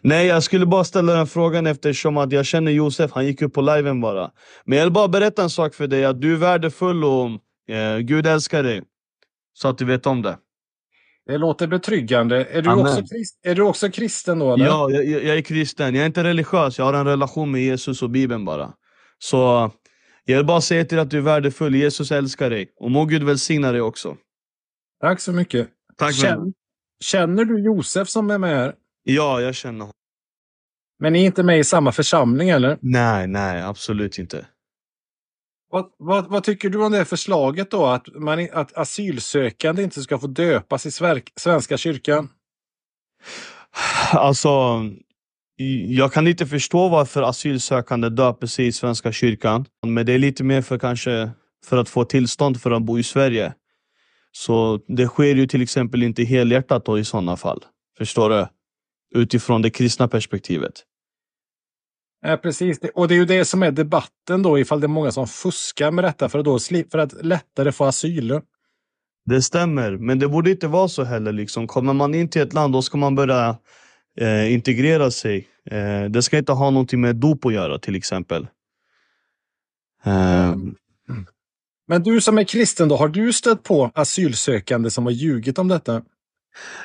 Nej, 0.00 0.26
jag 0.26 0.42
skulle 0.42 0.66
bara 0.66 0.84
ställa 0.84 1.12
den 1.14 1.26
frågan 1.26 1.66
eftersom 1.66 2.16
att 2.16 2.32
jag 2.32 2.46
känner 2.46 2.72
Josef, 2.72 3.10
han 3.12 3.26
gick 3.26 3.42
upp 3.42 3.52
på 3.54 3.60
liven 3.60 4.00
bara. 4.00 4.30
Men 4.64 4.78
jag 4.78 4.84
vill 4.84 4.92
bara 4.92 5.08
berätta 5.08 5.42
en 5.42 5.50
sak 5.50 5.74
för 5.74 5.86
dig, 5.86 6.04
att 6.04 6.20
du 6.20 6.32
är 6.32 6.36
värdefull 6.36 7.04
och 7.04 7.30
eh, 7.74 7.98
Gud 7.98 8.26
älskar 8.26 8.62
dig. 8.62 8.82
Så 9.52 9.68
att 9.68 9.78
du 9.78 9.84
vet 9.84 10.06
om 10.06 10.22
det. 10.22 10.38
Det 11.30 11.38
låter 11.38 11.66
betryggande. 11.66 12.44
Är 12.44 12.62
du, 12.62 12.70
Amen. 12.70 12.86
också, 12.86 13.02
är 13.42 13.54
du 13.54 13.62
också 13.62 13.90
kristen 13.90 14.38
då? 14.38 14.52
Eller? 14.54 14.66
Ja, 14.66 14.90
jag, 14.90 15.04
jag 15.04 15.36
är 15.36 15.40
kristen. 15.40 15.94
Jag 15.94 16.02
är 16.02 16.06
inte 16.06 16.24
religiös, 16.24 16.78
jag 16.78 16.84
har 16.84 16.94
en 16.94 17.06
relation 17.06 17.50
med 17.50 17.62
Jesus 17.62 18.02
och 18.02 18.10
Bibeln 18.10 18.44
bara. 18.44 18.72
Så 19.18 19.70
jag 20.24 20.36
vill 20.36 20.46
bara 20.46 20.60
säga 20.60 20.84
till 20.84 20.96
dig 20.96 21.02
att 21.02 21.10
du 21.10 21.18
är 21.18 21.22
värdefull, 21.22 21.74
Jesus 21.74 22.12
älskar 22.12 22.50
dig. 22.50 22.72
Och 22.76 22.90
må 22.90 23.04
Gud 23.04 23.22
välsigna 23.22 23.72
dig 23.72 23.80
också. 23.80 24.16
Tack 25.00 25.20
så 25.20 25.32
mycket. 25.32 25.68
Tack 25.96 26.14
Känn, 26.14 26.52
känner 27.04 27.44
du 27.44 27.64
Josef 27.64 28.08
som 28.08 28.30
är 28.30 28.38
med 28.38 28.56
här? 28.56 28.74
Ja, 29.02 29.40
jag 29.40 29.54
känner 29.54 29.80
honom. 29.80 29.92
Men 30.98 31.12
ni 31.12 31.22
är 31.22 31.26
inte 31.26 31.42
med 31.42 31.58
i 31.58 31.64
samma 31.64 31.92
församling 31.92 32.48
eller? 32.48 32.78
Nej, 32.80 33.26
nej, 33.26 33.62
absolut 33.62 34.18
inte. 34.18 34.46
Vad, 35.70 35.86
vad, 35.98 36.30
vad 36.30 36.44
tycker 36.44 36.70
du 36.70 36.84
om 36.84 36.92
det 36.92 37.04
förslaget 37.04 37.70
då? 37.70 37.86
Att, 37.86 38.14
man, 38.14 38.48
att 38.52 38.76
asylsökande 38.76 39.82
inte 39.82 40.02
ska 40.02 40.18
få 40.18 40.26
döpas 40.26 40.86
i 40.86 40.90
Sverk, 40.90 41.32
Svenska 41.36 41.76
kyrkan? 41.76 42.28
Alltså, 44.12 44.82
jag 45.86 46.12
kan 46.12 46.26
inte 46.26 46.46
förstå 46.46 46.88
varför 46.88 47.22
asylsökande 47.22 48.08
döper 48.08 48.46
sig 48.46 48.66
i 48.66 48.72
Svenska 48.72 49.12
kyrkan. 49.12 49.66
Men 49.86 50.06
det 50.06 50.12
är 50.12 50.18
lite 50.18 50.44
mer 50.44 50.62
för 50.62 50.78
kanske 50.78 51.30
för 51.64 51.76
att 51.76 51.88
få 51.88 52.04
tillstånd 52.04 52.60
för 52.60 52.70
att 52.70 52.82
bo 52.82 52.98
i 52.98 53.02
Sverige. 53.02 53.54
Så 54.32 54.80
det 54.88 55.06
sker 55.06 55.34
ju 55.34 55.46
till 55.46 55.62
exempel 55.62 56.02
inte 56.02 56.24
helhjärtat 56.24 56.84
då 56.84 56.98
i 56.98 57.04
sådana 57.04 57.36
fall. 57.36 57.64
Förstår 57.98 58.30
du? 58.30 58.46
Utifrån 59.14 59.62
det 59.62 59.70
kristna 59.70 60.08
perspektivet. 60.08 60.84
Ja, 62.22 62.36
precis. 62.36 62.80
Det- 62.80 62.90
Och 62.90 63.08
det 63.08 63.14
är 63.14 63.16
ju 63.18 63.24
det 63.24 63.44
som 63.44 63.62
är 63.62 63.70
debatten 63.70 64.42
då, 64.42 64.58
ifall 64.58 64.80
det 64.80 64.86
är 64.86 64.88
många 64.88 65.12
som 65.12 65.26
fuskar 65.26 65.90
med 65.90 66.04
detta 66.04 66.28
för 66.28 66.38
att, 66.38 66.44
då 66.44 66.58
för 66.90 66.98
att 66.98 67.24
lättare 67.24 67.72
få 67.72 67.84
asyl. 67.84 68.40
Det 69.24 69.42
stämmer, 69.42 69.96
men 69.96 70.18
det 70.18 70.28
borde 70.28 70.50
inte 70.50 70.68
vara 70.68 70.88
så 70.88 71.04
heller. 71.04 71.32
Liksom. 71.32 71.66
Kommer 71.66 71.92
man 71.92 72.14
in 72.14 72.28
till 72.28 72.42
ett 72.42 72.52
land 72.52 72.72
då 72.72 72.82
ska 72.82 72.98
man 72.98 73.14
börja 73.14 73.56
eh, 74.20 74.52
integrera 74.52 75.10
sig. 75.10 75.48
Eh, 75.70 76.04
det 76.04 76.22
ska 76.22 76.38
inte 76.38 76.52
ha 76.52 76.70
någonting 76.70 77.00
med 77.00 77.16
dop 77.16 77.46
att 77.46 77.52
göra 77.52 77.78
till 77.78 77.96
exempel. 77.96 78.46
Eh, 80.04 80.56
Men 81.88 82.02
du 82.02 82.20
som 82.20 82.38
är 82.38 82.44
kristen 82.44 82.88
då, 82.88 82.96
har 82.96 83.08
du 83.08 83.32
stött 83.32 83.62
på 83.62 83.90
asylsökande 83.94 84.90
som 84.90 85.04
har 85.04 85.12
ljugit 85.12 85.58
om 85.58 85.68
detta? 85.68 86.02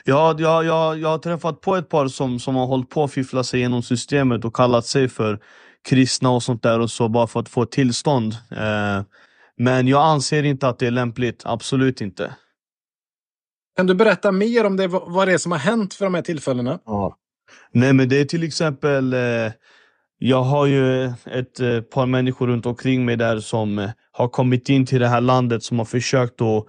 Ja, 0.03 0.36
jag, 0.38 0.65
jag, 0.65 1.00
jag 1.00 1.10
har 1.10 1.17
träffat 1.17 1.62
på 1.62 1.75
ett 1.75 1.89
par 1.89 2.07
som, 2.07 2.39
som 2.39 2.55
har 2.55 2.65
hållit 2.65 2.89
på 2.89 3.03
att 3.03 3.12
fiffla 3.12 3.43
sig 3.43 3.60
genom 3.60 3.84
systemet 3.84 4.45
och 4.45 4.55
kallat 4.55 4.86
sig 4.86 5.10
för 5.10 5.39
kristna 5.89 6.29
och 6.29 6.43
sånt 6.43 6.63
där 6.63 6.79
och 6.79 6.91
så 6.91 7.10
bara 7.10 7.27
för 7.27 7.39
att 7.39 7.50
få 7.50 7.65
tillstånd. 7.65 8.34
Eh, 8.51 9.03
men 9.57 9.88
jag 9.88 10.03
anser 10.03 10.43
inte 10.43 10.67
att 10.67 10.79
det 10.79 10.88
är 10.88 10.91
lämpligt, 10.91 11.41
absolut 11.45 12.01
inte. 12.01 12.36
Kan 13.75 13.88
du 13.88 13.95
berätta 13.95 14.31
mer 14.31 14.65
om 14.65 14.77
det, 14.77 14.88
vad 14.88 15.27
det 15.27 15.34
är 15.34 15.38
som 15.38 15.51
har 15.51 15.60
hänt 15.60 15.93
för 15.93 16.05
de 16.05 16.13
här 16.13 16.22
tillfällena? 16.22 16.79
Nej 17.72 17.93
men 17.93 18.10
det 18.10 18.22
är 18.22 18.25
till 18.25 18.43
exempel 18.43 19.13
eh, 19.13 19.51
Jag 20.17 20.43
har 20.43 20.65
ju 20.65 21.05
ett 21.25 21.60
eh, 21.60 21.81
par 21.81 22.05
människor 22.05 22.48
runt 22.48 22.65
omkring 22.65 23.05
mig 23.05 23.15
där 23.15 23.39
som 23.39 23.79
eh, 23.79 23.89
har 24.12 24.27
kommit 24.27 24.69
in 24.69 24.86
till 24.86 25.00
det 25.00 25.07
här 25.07 25.22
landet 25.22 25.63
som 25.63 25.77
har 25.77 25.86
försökt 25.86 26.41
att 26.41 26.65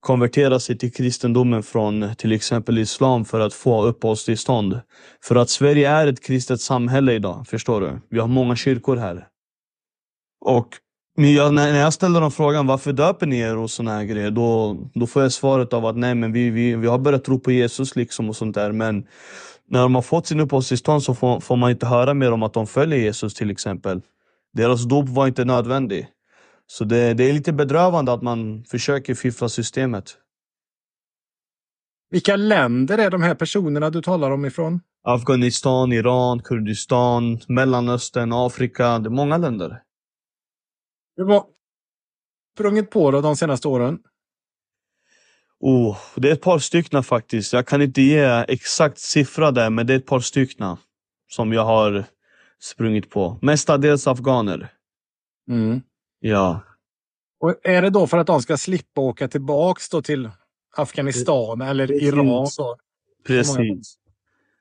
konvertera 0.00 0.60
sig 0.60 0.78
till 0.78 0.92
kristendomen 0.92 1.62
från 1.62 2.14
till 2.18 2.32
exempel 2.32 2.78
islam 2.78 3.24
för 3.24 3.40
att 3.40 3.54
få 3.54 3.84
uppehållstillstånd. 3.84 4.80
För 5.22 5.36
att 5.36 5.50
Sverige 5.50 5.90
är 5.90 6.06
ett 6.06 6.24
kristet 6.24 6.60
samhälle 6.60 7.12
idag, 7.12 7.46
förstår 7.48 7.80
du? 7.80 8.00
Vi 8.10 8.18
har 8.18 8.28
många 8.28 8.56
kyrkor 8.56 8.96
här. 8.96 9.26
Och 10.40 10.68
men 11.16 11.34
jag, 11.34 11.54
när 11.54 11.72
när 11.72 11.80
jag 11.80 11.92
ställer 11.92 12.20
dem 12.20 12.30
frågan 12.30 12.66
varför 12.66 12.92
döper 12.92 13.26
ni 13.26 13.38
er 13.38 13.56
och 13.56 13.70
såna 13.70 13.90
här 13.90 14.04
grejer, 14.04 14.30
då, 14.30 14.76
då 14.94 15.06
får 15.06 15.22
jag 15.22 15.32
svaret 15.32 15.72
av 15.72 15.86
att 15.86 15.96
nej 15.96 16.14
men 16.14 16.32
vi, 16.32 16.50
vi, 16.50 16.74
vi 16.74 16.86
har 16.86 16.98
börjat 16.98 17.24
tro 17.24 17.38
på 17.38 17.52
Jesus 17.52 17.96
liksom 17.96 18.28
och 18.28 18.36
sånt 18.36 18.54
där. 18.54 18.72
Men 18.72 19.06
när 19.68 19.82
de 19.82 19.94
har 19.94 20.02
fått 20.02 20.26
sin 20.26 20.40
uppehållstillstånd 20.40 21.02
så 21.02 21.14
får, 21.14 21.40
får 21.40 21.56
man 21.56 21.70
inte 21.70 21.86
höra 21.86 22.14
mer 22.14 22.32
om 22.32 22.42
att 22.42 22.52
de 22.52 22.66
följer 22.66 22.98
Jesus 22.98 23.34
till 23.34 23.50
exempel. 23.50 24.00
Deras 24.52 24.84
dop 24.84 25.08
var 25.08 25.26
inte 25.26 25.44
nödvändig. 25.44 26.06
Så 26.70 26.84
det, 26.84 27.14
det 27.14 27.24
är 27.24 27.32
lite 27.32 27.52
bedrövande 27.52 28.12
att 28.12 28.22
man 28.22 28.64
försöker 28.64 29.14
fiffla 29.14 29.48
systemet. 29.48 30.16
Vilka 32.10 32.36
länder 32.36 32.98
är 32.98 33.10
de 33.10 33.22
här 33.22 33.34
personerna 33.34 33.90
du 33.90 34.02
talar 34.02 34.30
om 34.30 34.44
ifrån? 34.44 34.80
Afghanistan, 35.02 35.92
Iran, 35.92 36.42
Kurdistan, 36.42 37.40
Mellanöstern, 37.48 38.32
Afrika. 38.32 38.98
Det 38.98 39.08
är 39.08 39.10
många 39.10 39.36
länder. 39.36 39.82
Du 41.16 41.24
har 41.24 41.44
sprungit 42.54 42.90
på 42.90 43.10
det 43.10 43.20
de 43.20 43.36
senaste 43.36 43.68
åren. 43.68 43.98
Oh, 45.60 45.98
det 46.16 46.28
är 46.28 46.32
ett 46.32 46.42
par 46.42 46.58
stycken 46.58 47.02
faktiskt. 47.02 47.52
Jag 47.52 47.66
kan 47.66 47.82
inte 47.82 48.02
ge 48.02 48.44
exakt 48.48 48.98
siffra 48.98 49.50
där, 49.50 49.70
men 49.70 49.86
det 49.86 49.92
är 49.94 49.98
ett 49.98 50.06
par 50.06 50.20
stycken 50.20 50.76
som 51.28 51.52
jag 51.52 51.64
har 51.64 52.04
sprungit 52.58 53.10
på. 53.10 53.38
Mestadels 53.42 54.06
afghaner. 54.06 54.72
Mm. 55.48 55.80
Ja. 56.20 56.60
Och 57.40 57.54
är 57.62 57.82
det 57.82 57.90
då 57.90 58.06
för 58.06 58.18
att 58.18 58.26
de 58.26 58.42
ska 58.42 58.56
slippa 58.56 59.00
åka 59.00 59.28
tillbaks 59.28 59.88
då 59.88 60.02
till 60.02 60.30
Afghanistan 60.76 61.60
eller 61.60 61.86
Precis. 61.86 62.02
Iran? 62.02 62.48
Då? 62.58 62.76
Precis. 63.26 63.96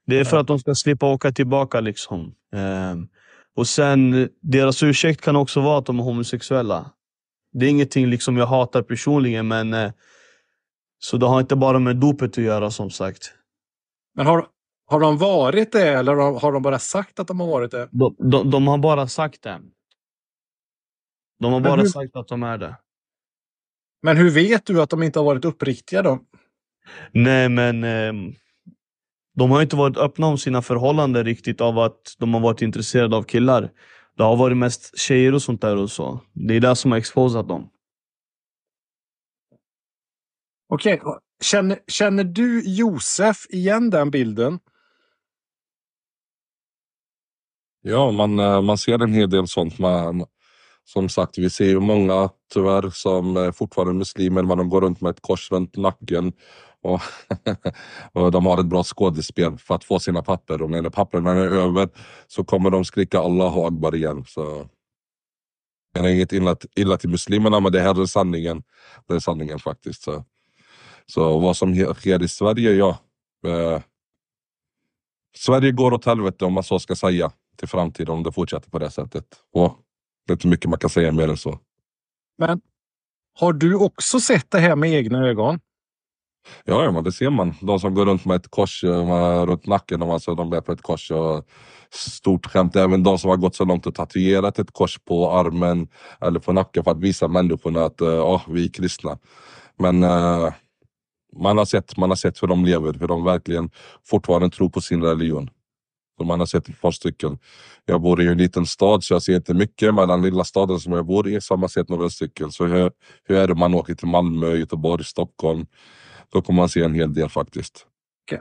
Det 0.06 0.20
är 0.20 0.24
för 0.24 0.38
att 0.38 0.48
de 0.48 0.60
ska 0.60 0.76
slippa 0.76 1.14
åka 1.14 1.32
tillbaka 1.32 1.80
liksom. 1.80 2.34
Ehm, 2.54 3.08
och 3.56 3.68
sen, 3.68 4.30
deras 4.42 4.84
ursäkt 4.84 5.22
kan 5.22 5.36
också 5.36 5.62
vara 5.62 5.78
att 5.78 5.86
de 5.86 6.00
är 6.00 6.04
homosexuella. 6.04 6.92
Det 7.54 7.66
är 7.66 7.70
ingenting 7.70 8.08
liksom 8.08 8.38
jag 8.38 8.46
hatar 8.46 8.82
personligen, 8.82 9.48
men 9.48 9.74
eh, 9.74 9.92
så 11.00 11.18
det 11.18 11.26
har 11.26 11.40
inte 11.40 11.56
bara 11.56 11.80
med 11.80 11.96
dopet 11.96 12.32
att 12.32 12.44
göra 12.44 12.72
som 12.72 12.90
sagt. 12.90 13.34
Men 14.16 14.26
har, 14.26 14.48
har 14.86 15.00
de 15.00 15.18
varit 15.18 15.72
det 15.72 15.88
eller 15.88 16.16
har 16.16 16.40
har 16.40 16.52
de 16.52 16.62
bara 16.62 16.80
sagt 16.80 17.20
att 17.20 17.28
de 17.28 17.40
har 17.40 17.48
varit 17.48 17.72
det? 17.72 17.90
De, 17.92 18.16
de, 18.20 18.52
de 18.52 18.68
har 18.68 18.78
bara 18.78 19.08
sagt 19.08 19.42
det. 19.44 19.60
De 21.40 21.54
har 21.54 21.60
bara 21.62 21.82
hur- 21.82 21.88
sagt 21.90 22.16
att 22.16 22.28
de 22.28 22.44
är 22.44 22.58
det. 22.58 22.76
Men 24.02 24.18
hur 24.18 24.30
vet 24.32 24.66
du 24.66 24.82
att 24.82 24.90
de 24.90 25.04
inte 25.04 25.20
har 25.20 25.26
varit 25.26 25.46
uppriktiga 25.46 26.02
då? 26.02 26.20
Nej, 27.12 27.50
men 27.50 27.84
ehm, 27.84 28.34
de 29.36 29.52
har 29.52 29.62
inte 29.62 29.76
varit 29.76 29.98
öppna 29.98 30.28
om 30.28 30.38
sina 30.38 30.62
förhållanden 30.62 31.26
riktigt 31.26 31.62
av 31.62 31.80
att 31.80 32.16
de 32.20 32.34
har 32.34 32.42
varit 32.42 32.62
intresserade 32.62 33.16
av 33.16 33.24
killar. 33.24 33.72
Det 34.18 34.24
har 34.24 34.36
varit 34.36 34.58
mest 34.58 34.98
tjejer 35.00 35.34
och 35.34 35.42
sånt 35.42 35.62
där 35.62 35.76
och 35.78 35.92
så. 35.92 36.20
Det 36.34 36.54
är 36.56 36.60
det 36.60 36.76
som 36.76 36.92
har 36.92 36.98
exposat 37.00 37.48
dem. 37.48 37.70
Okej, 40.70 41.02
känner, 41.42 41.80
känner 41.88 42.24
du 42.24 42.64
Josef 42.66 43.46
igen 43.50 43.90
den 43.90 44.12
bilden? 44.12 44.60
Ja, 47.82 48.12
man, 48.12 48.40
eh, 48.40 48.62
man 48.62 48.78
ser 48.78 49.04
en 49.04 49.14
hel 49.14 49.30
del 49.30 49.48
sånt. 49.48 49.80
Man, 49.80 50.26
som 50.94 51.10
sagt, 51.10 51.38
vi 51.38 51.50
ser 51.50 51.66
ju 51.66 51.80
många 51.80 52.30
tyvärr 52.54 52.90
som 52.90 53.38
är 53.38 53.52
fortfarande 53.52 53.94
muslimer 53.94 54.44
men 54.44 54.58
de 54.58 54.70
går 54.70 54.82
runt 54.82 55.02
med 55.02 55.10
ett 55.10 55.22
kors 55.22 55.52
runt 55.52 55.78
nacken. 55.78 56.34
Och, 56.82 57.02
och 58.24 58.32
de 58.32 58.46
har 58.46 58.60
ett 58.60 58.66
bra 58.66 58.84
skådespel 58.84 59.58
för 59.58 59.76
att 59.76 59.84
få 59.84 60.00
sina 60.00 60.22
papper. 60.22 60.62
Och 60.62 60.70
när 60.70 60.90
papperna 60.90 61.32
är 61.32 61.52
över 61.52 61.90
så 62.28 62.44
kommer 62.44 62.70
de 62.70 62.86
skrika 62.86 63.20
Allahu 63.20 63.62
Akbar 63.62 63.96
igen. 63.96 64.26
Så 64.28 64.70
det 65.94 66.00
är 66.00 66.08
inget 66.08 66.34
illa, 66.34 66.56
illa 66.76 66.98
till 66.98 67.10
muslimerna 67.10 67.60
men 67.60 67.72
det 67.72 67.82
här 67.82 68.02
är 68.02 68.06
sanningen. 68.06 68.64
Det 69.08 69.14
är 69.14 69.20
sanningen 69.20 69.60
faktiskt. 69.60 70.04
Så, 70.04 70.26
så 71.06 71.40
vad 71.40 71.58
som 71.58 71.94
sker 71.94 72.24
i 72.24 72.28
Sverige, 72.28 72.72
ja. 72.72 72.98
Eh, 73.48 73.82
Sverige 75.38 75.72
går 75.72 75.94
åt 75.94 76.06
helvete 76.06 76.46
om 76.46 76.54
man 76.54 76.64
så 76.64 76.80
ska 76.80 76.96
säga 76.96 77.32
till 77.58 77.68
framtiden 77.68 78.14
om 78.14 78.24
det 78.24 78.32
fortsätter 78.32 78.70
på 78.70 78.80
det 78.80 78.92
sättet. 78.92 79.26
Och 79.54 79.80
det 80.30 80.34
är 80.34 80.36
inte 80.36 80.48
mycket 80.48 80.70
man 80.70 80.80
kan 80.80 80.90
säga 80.90 81.12
mer 81.12 81.28
än 81.28 81.38
så. 81.38 81.60
Men 82.38 82.62
har 83.40 83.54
du 83.54 83.76
också 83.76 84.20
sett 84.20 84.52
det 84.52 84.60
här 84.60 84.76
med 84.76 84.94
egna 84.94 85.28
ögon? 85.28 85.60
Ja, 86.66 86.84
ja 86.84 86.92
men 86.92 87.04
det 87.04 87.12
ser 87.12 87.30
man. 87.30 87.54
De 87.62 87.80
som 87.80 87.94
går 87.94 88.06
runt 88.06 88.26
med 88.26 88.36
ett 88.36 88.52
kors 88.52 88.84
eh, 88.84 89.46
runt 89.46 89.66
nacken, 89.66 90.02
om 90.02 90.10
alltså 90.10 90.36
de 90.36 90.50
bär 90.50 90.62
på 90.62 90.72
ett 90.72 90.82
kors. 90.82 91.12
Och 91.12 91.46
stort 91.92 92.46
skämt, 92.46 92.76
även 92.76 93.04
de 93.04 93.20
som 93.20 93.30
har 93.30 93.38
gått 93.38 93.56
så 93.56 93.66
långt 93.66 93.88
och 93.88 93.96
tatuerat 93.96 94.60
ett 94.60 94.72
kors 94.72 95.00
på 95.00 95.32
armen 95.32 95.88
eller 96.22 96.40
på 96.40 96.54
nacken 96.54 96.84
för 96.84 96.92
att 96.92 97.00
visa 97.00 97.28
människorna 97.28 97.86
att 97.86 97.96
ja, 97.98 98.42
vi 98.48 98.66
är 98.66 98.70
kristna. 98.70 99.18
Men 99.78 100.04
eh, 100.04 100.54
man, 101.38 101.58
har 101.58 101.66
sett, 101.66 101.98
man 101.98 102.10
har 102.10 102.16
sett 102.16 102.44
hur 102.44 102.48
de 102.48 102.66
lever, 102.66 102.94
hur 103.00 103.08
de 103.08 103.24
verkligen 103.24 103.70
fortfarande 104.06 104.50
tror 104.50 104.70
på 104.70 104.82
sin 104.82 105.04
religion. 105.04 105.50
Man 106.24 106.40
har 106.40 106.48
sett 106.48 106.70
ett 106.70 106.82
par 106.82 106.92
stycken. 106.92 107.38
Jag 107.86 108.02
bor 108.02 108.22
i 108.22 108.28
en 108.28 108.38
liten 108.38 108.66
stad 108.66 109.04
så 109.04 109.14
jag 109.14 109.24
ser 109.24 109.36
inte 109.36 109.54
mycket, 109.54 109.96
men 109.96 110.08
den 110.08 110.22
lilla 110.22 110.44
staden 110.44 110.80
som 110.80 110.94
jag 110.94 111.06
bor 111.06 111.28
i 111.28 111.42
så 111.42 111.54
har 111.54 111.60
man 111.60 111.70
sett 111.70 111.90
några 111.90 112.10
stycken. 112.10 112.52
Så 112.52 112.66
hur, 112.66 112.92
hur 113.24 113.38
är 113.38 113.48
det 113.48 113.54
om 113.54 113.60
man 113.60 113.74
åker 113.74 113.96
till 113.96 114.08
Malmö, 114.08 114.56
Göteborg, 114.56 115.04
Stockholm? 115.04 115.66
Då 116.32 116.42
kommer 116.42 116.62
man 116.62 116.70
se 116.70 116.82
en 116.82 116.94
hel 116.94 117.14
del 117.14 117.30
faktiskt. 117.30 117.86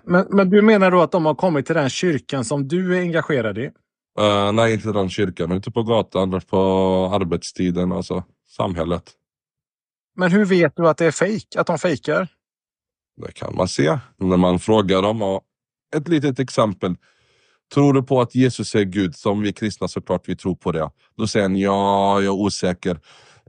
Men, 0.05 0.27
men 0.31 0.51
du 0.51 0.63
menar 0.63 0.91
då 0.91 1.01
att 1.01 1.13
de 1.13 1.27
har 1.27 1.35
kommit 1.35 1.67
till 1.67 1.75
den 1.75 1.91
kyrkan 1.91 2.45
som 2.45 2.69
du 2.69 2.97
är 2.97 3.01
engagerad 3.01 3.59
i? 3.59 3.71
Eh, 4.19 4.53
nej, 4.53 4.75
inte 4.75 4.93
den 4.93 5.11
kyrkan, 5.11 5.53
ute 5.53 5.71
på 5.71 5.83
gatan, 5.83 6.41
på 6.41 6.59
arbetstiden, 7.15 7.93
alltså 7.93 8.25
samhället. 8.49 9.13
Men 10.17 10.31
hur 10.31 10.45
vet 10.45 10.77
du 10.77 10.89
att 10.89 10.97
det 10.97 11.07
är 11.07 11.11
fejk? 11.11 11.57
Att 11.57 11.67
de 11.67 11.79
fejkar? 11.79 12.29
Det 13.27 13.33
kan 13.33 13.57
man 13.57 13.69
se 13.69 13.99
när 14.17 14.37
man 14.37 14.59
frågar 14.59 15.03
dem. 15.03 15.23
Och 15.23 15.43
ett 15.97 16.09
litet 16.09 16.39
exempel. 16.39 16.97
Tror 17.75 17.93
du 17.93 18.03
på 18.03 18.21
att 18.21 18.35
Jesus 18.35 18.75
är 18.75 18.85
Gud? 18.85 19.17
Som 19.17 19.41
vi 19.41 19.53
kristna 19.53 19.89
såklart 19.89 20.29
vi 20.29 20.37
tror 20.37 20.55
på 20.55 20.73
det. 20.73 20.91
Då 21.17 21.27
säger 21.27 21.45
han 21.45 21.57
ja, 21.57 22.21
jag 22.21 22.25
är 22.25 22.31
osäker. 22.31 23.01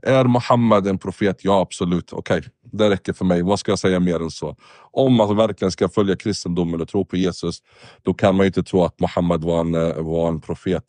Är 0.02 0.24
Muhammed 0.24 0.86
en 0.86 0.98
profet? 0.98 1.44
Ja, 1.44 1.60
absolut. 1.60 2.12
Okej, 2.12 2.42
det 2.72 2.90
räcker 2.90 3.12
för 3.12 3.24
mig. 3.24 3.42
Vad 3.42 3.58
ska 3.60 3.72
jag 3.72 3.78
säga 3.78 4.00
mer 4.00 4.22
än 4.22 4.30
så? 4.30 4.56
Om 4.92 5.14
man 5.14 5.36
verkligen 5.36 5.72
ska 5.72 5.88
följa 5.88 6.16
kristendomen 6.16 6.80
och 6.80 6.88
tro 6.88 7.04
på 7.04 7.16
Jesus, 7.16 7.62
då 8.02 8.14
kan 8.14 8.36
man 8.36 8.44
ju 8.44 8.46
inte 8.46 8.62
tro 8.62 8.84
att 8.84 9.00
Muhammed 9.00 9.40
var 9.40 9.60
en, 9.60 10.04
var 10.04 10.28
en 10.28 10.40
profet. 10.40 10.84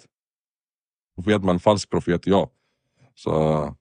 Profet, 1.16 1.44
man 1.44 1.60
falsk 1.60 1.90
profet, 1.90 2.28
ja. 2.28 2.50
Så, 3.16 3.76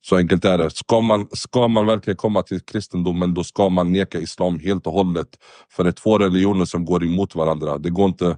så 0.00 0.16
enkelt 0.16 0.44
är 0.44 0.58
det. 0.58 0.70
Ska 0.70 1.00
man, 1.00 1.28
ska 1.32 1.68
man 1.68 1.86
verkligen 1.86 2.16
komma 2.16 2.42
till 2.42 2.60
kristendomen, 2.60 3.34
då 3.34 3.44
ska 3.44 3.68
man 3.68 3.92
neka 3.92 4.18
islam 4.18 4.58
helt 4.58 4.86
och 4.86 4.92
hållet. 4.92 5.28
För 5.70 5.84
det 5.84 5.90
är 5.90 5.92
två 5.92 6.18
religioner 6.18 6.64
som 6.64 6.84
går 6.84 7.04
emot 7.04 7.34
varandra. 7.34 7.78
Det 7.78 7.90
går 7.90 8.08
inte 8.08 8.36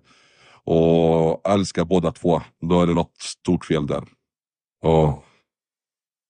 att 0.67 1.47
älska 1.53 1.85
båda 1.85 2.13
två. 2.13 2.41
Då 2.61 2.83
är 2.83 2.87
det 2.87 2.95
något 2.95 3.23
stort 3.23 3.65
fel 3.65 3.87
där. 3.87 4.05
Och 4.83 5.25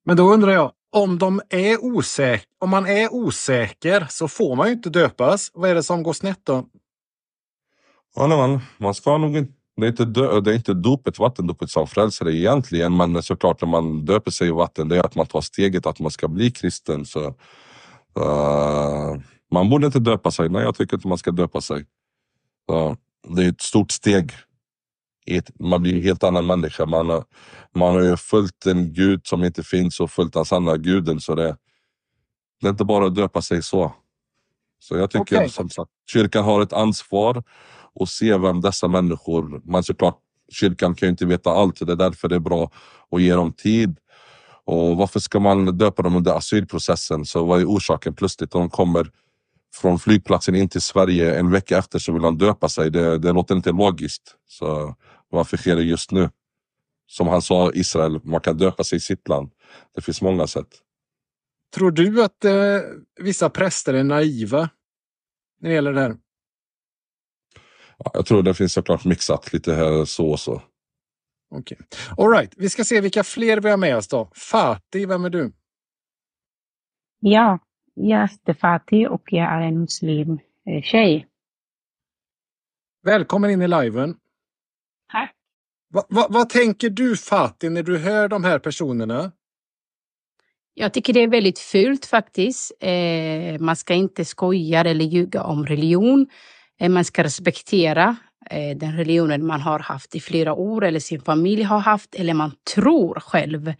Men 0.04 0.16
då 0.16 0.32
undrar 0.32 0.52
jag, 0.52 0.72
om, 0.92 1.18
de 1.18 1.40
är 1.48 1.84
osäk 1.84 2.44
om 2.58 2.70
man 2.70 2.86
är 2.86 3.14
osäker 3.14 4.06
så 4.10 4.28
får 4.28 4.56
man 4.56 4.66
ju 4.66 4.72
inte 4.72 4.90
döpas. 4.90 5.50
Vad 5.54 5.70
är 5.70 5.74
det 5.74 5.82
som 5.82 6.02
går 6.02 6.12
snett 6.12 6.40
då? 6.44 6.66
Ja, 8.14 8.26
nej, 8.26 8.38
man, 8.38 8.60
man 8.78 8.94
ska 8.94 9.18
nog 9.18 9.36
inte... 9.36 9.52
Det 9.76 9.86
är 9.86 9.90
inte, 9.90 10.04
dö, 10.04 10.40
det 10.40 10.50
är 10.50 10.54
inte 10.54 10.74
dopet, 10.74 11.18
vattendopet 11.18 11.70
som 11.70 11.86
frälser 11.86 12.24
dig 12.24 12.38
egentligen, 12.38 12.96
men 12.96 13.22
såklart 13.22 13.60
när 13.60 13.68
man 13.68 14.04
döper 14.04 14.30
sig 14.30 14.48
i 14.48 14.50
vatten, 14.50 14.88
det 14.88 14.96
är 14.96 15.04
att 15.04 15.14
man 15.14 15.26
tar 15.26 15.40
steget 15.40 15.86
att 15.86 16.00
man 16.00 16.10
ska 16.10 16.28
bli 16.28 16.50
kristen. 16.50 17.04
Så, 17.06 17.24
eh, 18.18 19.16
man 19.52 19.70
borde 19.70 19.86
inte 19.86 19.98
döpa 19.98 20.30
sig. 20.30 20.48
Nej, 20.48 20.62
jag 20.62 20.74
tycker 20.74 20.96
inte 20.96 21.08
man 21.08 21.18
ska 21.18 21.30
döpa 21.30 21.60
sig. 21.60 21.84
Så, 22.68 22.96
det 23.28 23.44
är 23.44 23.48
ett 23.48 23.60
stort 23.60 23.90
steg. 23.90 24.32
Man 25.60 25.82
blir 25.82 25.94
en 25.96 26.02
helt 26.02 26.24
annan 26.24 26.46
människa. 26.46 26.86
Man, 26.86 27.08
har- 27.10 27.24
man 27.74 27.94
har 27.94 28.02
ju 28.02 28.16
följt 28.16 28.66
en 28.66 28.92
gud 28.92 29.20
som 29.26 29.44
inte 29.44 29.62
finns 29.62 30.00
och 30.00 30.10
följt 30.10 30.32
den 30.32 30.44
sanna 30.44 30.76
guden. 30.76 31.20
Så 31.20 31.34
det, 31.34 31.56
det 32.60 32.66
är 32.66 32.70
inte 32.70 32.84
bara 32.84 33.06
att 33.06 33.14
döpa 33.14 33.42
sig 33.42 33.62
så. 33.62 33.92
Så 34.80 34.96
jag 34.96 35.10
tycker 35.10 35.36
Okej. 35.36 35.48
som 35.50 35.70
sagt, 35.70 35.90
kyrkan 36.12 36.44
har 36.44 36.62
ett 36.62 36.72
ansvar 36.72 37.44
och 37.94 38.08
se 38.08 38.36
vem 38.38 38.60
dessa 38.60 38.88
människor... 38.88 39.62
Men 39.64 39.82
såklart, 39.82 40.18
kyrkan 40.52 40.94
kan 40.94 41.06
ju 41.06 41.10
inte 41.10 41.26
veta 41.26 41.50
allt. 41.50 41.86
Det 41.86 41.92
är 41.92 41.96
därför 41.96 42.28
det 42.28 42.34
är 42.34 42.40
bra 42.40 42.70
att 43.10 43.22
ge 43.22 43.34
dem 43.34 43.52
tid. 43.52 43.96
Och 44.64 44.96
varför 44.96 45.20
ska 45.20 45.40
man 45.40 45.78
döpa 45.78 46.02
dem 46.02 46.16
under 46.16 46.32
asylprocessen? 46.32 47.24
Så 47.24 47.44
vad 47.44 47.60
är 47.60 47.64
orsaken 47.64 48.14
plötsligt? 48.14 48.50
De 48.50 48.70
kommer 48.70 49.10
från 49.74 49.98
flygplatsen 49.98 50.54
in 50.54 50.68
till 50.68 50.80
Sverige 50.80 51.38
en 51.38 51.50
vecka 51.50 51.78
efter 51.78 51.98
så 51.98 52.12
vill 52.12 52.22
de 52.22 52.38
döpa 52.38 52.68
sig. 52.68 52.90
Det, 52.90 53.18
det 53.18 53.32
låter 53.32 53.54
inte 53.54 53.72
logiskt. 53.72 54.36
Så 54.48 54.96
varför 55.28 55.56
sker 55.56 55.76
det 55.76 55.82
just 55.82 56.10
nu? 56.10 56.30
Som 57.06 57.28
han 57.28 57.42
sa, 57.42 57.72
Israel, 57.72 58.20
man 58.24 58.40
kan 58.40 58.58
döpa 58.58 58.84
sig 58.84 58.96
i 58.96 59.00
sitt 59.00 59.28
land. 59.28 59.50
Det 59.94 60.00
finns 60.00 60.22
många 60.22 60.46
sätt. 60.46 60.68
Tror 61.74 61.90
du 61.90 62.24
att 62.24 62.44
eh, 62.44 62.80
vissa 63.20 63.50
präster 63.50 63.94
är 63.94 64.04
naiva 64.04 64.70
när 65.60 65.68
det 65.68 65.74
gäller 65.74 65.92
det 65.92 66.00
här? 66.00 66.16
Ja, 67.98 68.10
jag 68.14 68.26
tror 68.26 68.42
det 68.42 68.54
finns 68.54 68.72
såklart 68.72 69.04
mixat 69.04 69.52
lite 69.52 69.74
här 69.74 70.04
så 70.04 70.30
och 70.30 70.40
så. 70.40 70.62
Okej. 71.50 71.78
All 72.16 72.30
right. 72.30 72.54
Vi 72.56 72.68
ska 72.68 72.84
se 72.84 73.00
vilka 73.00 73.24
fler 73.24 73.60
vi 73.60 73.70
har 73.70 73.76
med 73.76 73.96
oss 73.96 74.08
då. 74.08 74.30
Fatih, 74.34 75.08
vem 75.08 75.24
är 75.24 75.30
du? 75.30 75.52
Ja, 77.20 77.58
jag 77.94 78.28
heter 78.28 78.54
Fatih 78.54 79.06
och 79.06 79.22
jag 79.26 79.52
är 79.52 79.60
en 79.60 79.80
muslim 79.80 80.38
eh, 80.66 80.82
tjej. 80.82 81.26
Välkommen 83.02 83.50
in 83.50 83.62
i 83.62 83.68
liven. 83.68 84.16
Tack. 85.12 85.34
Va, 85.94 86.04
va, 86.08 86.26
vad 86.30 86.48
tänker 86.48 86.90
du 86.90 87.16
Fatih 87.16 87.70
när 87.70 87.82
du 87.82 87.98
hör 87.98 88.28
de 88.28 88.44
här 88.44 88.58
personerna? 88.58 89.32
Jag 90.74 90.92
tycker 90.92 91.12
det 91.12 91.20
är 91.20 91.28
väldigt 91.28 91.58
fult 91.58 92.06
faktiskt. 92.06 92.72
Eh, 92.80 93.60
man 93.60 93.76
ska 93.76 93.94
inte 93.94 94.24
skoja 94.24 94.80
eller 94.80 95.04
ljuga 95.04 95.42
om 95.42 95.66
religion. 95.66 96.26
Eh, 96.80 96.88
man 96.88 97.04
ska 97.04 97.24
respektera 97.24 98.16
eh, 98.50 98.76
den 98.76 98.96
religionen 98.96 99.46
man 99.46 99.60
har 99.60 99.78
haft 99.78 100.14
i 100.14 100.20
flera 100.20 100.54
år 100.54 100.84
eller 100.84 101.00
sin 101.00 101.20
familj 101.20 101.62
har 101.62 101.78
haft 101.78 102.14
eller 102.14 102.34
man 102.34 102.52
tror 102.74 103.20
själv. 103.20 103.72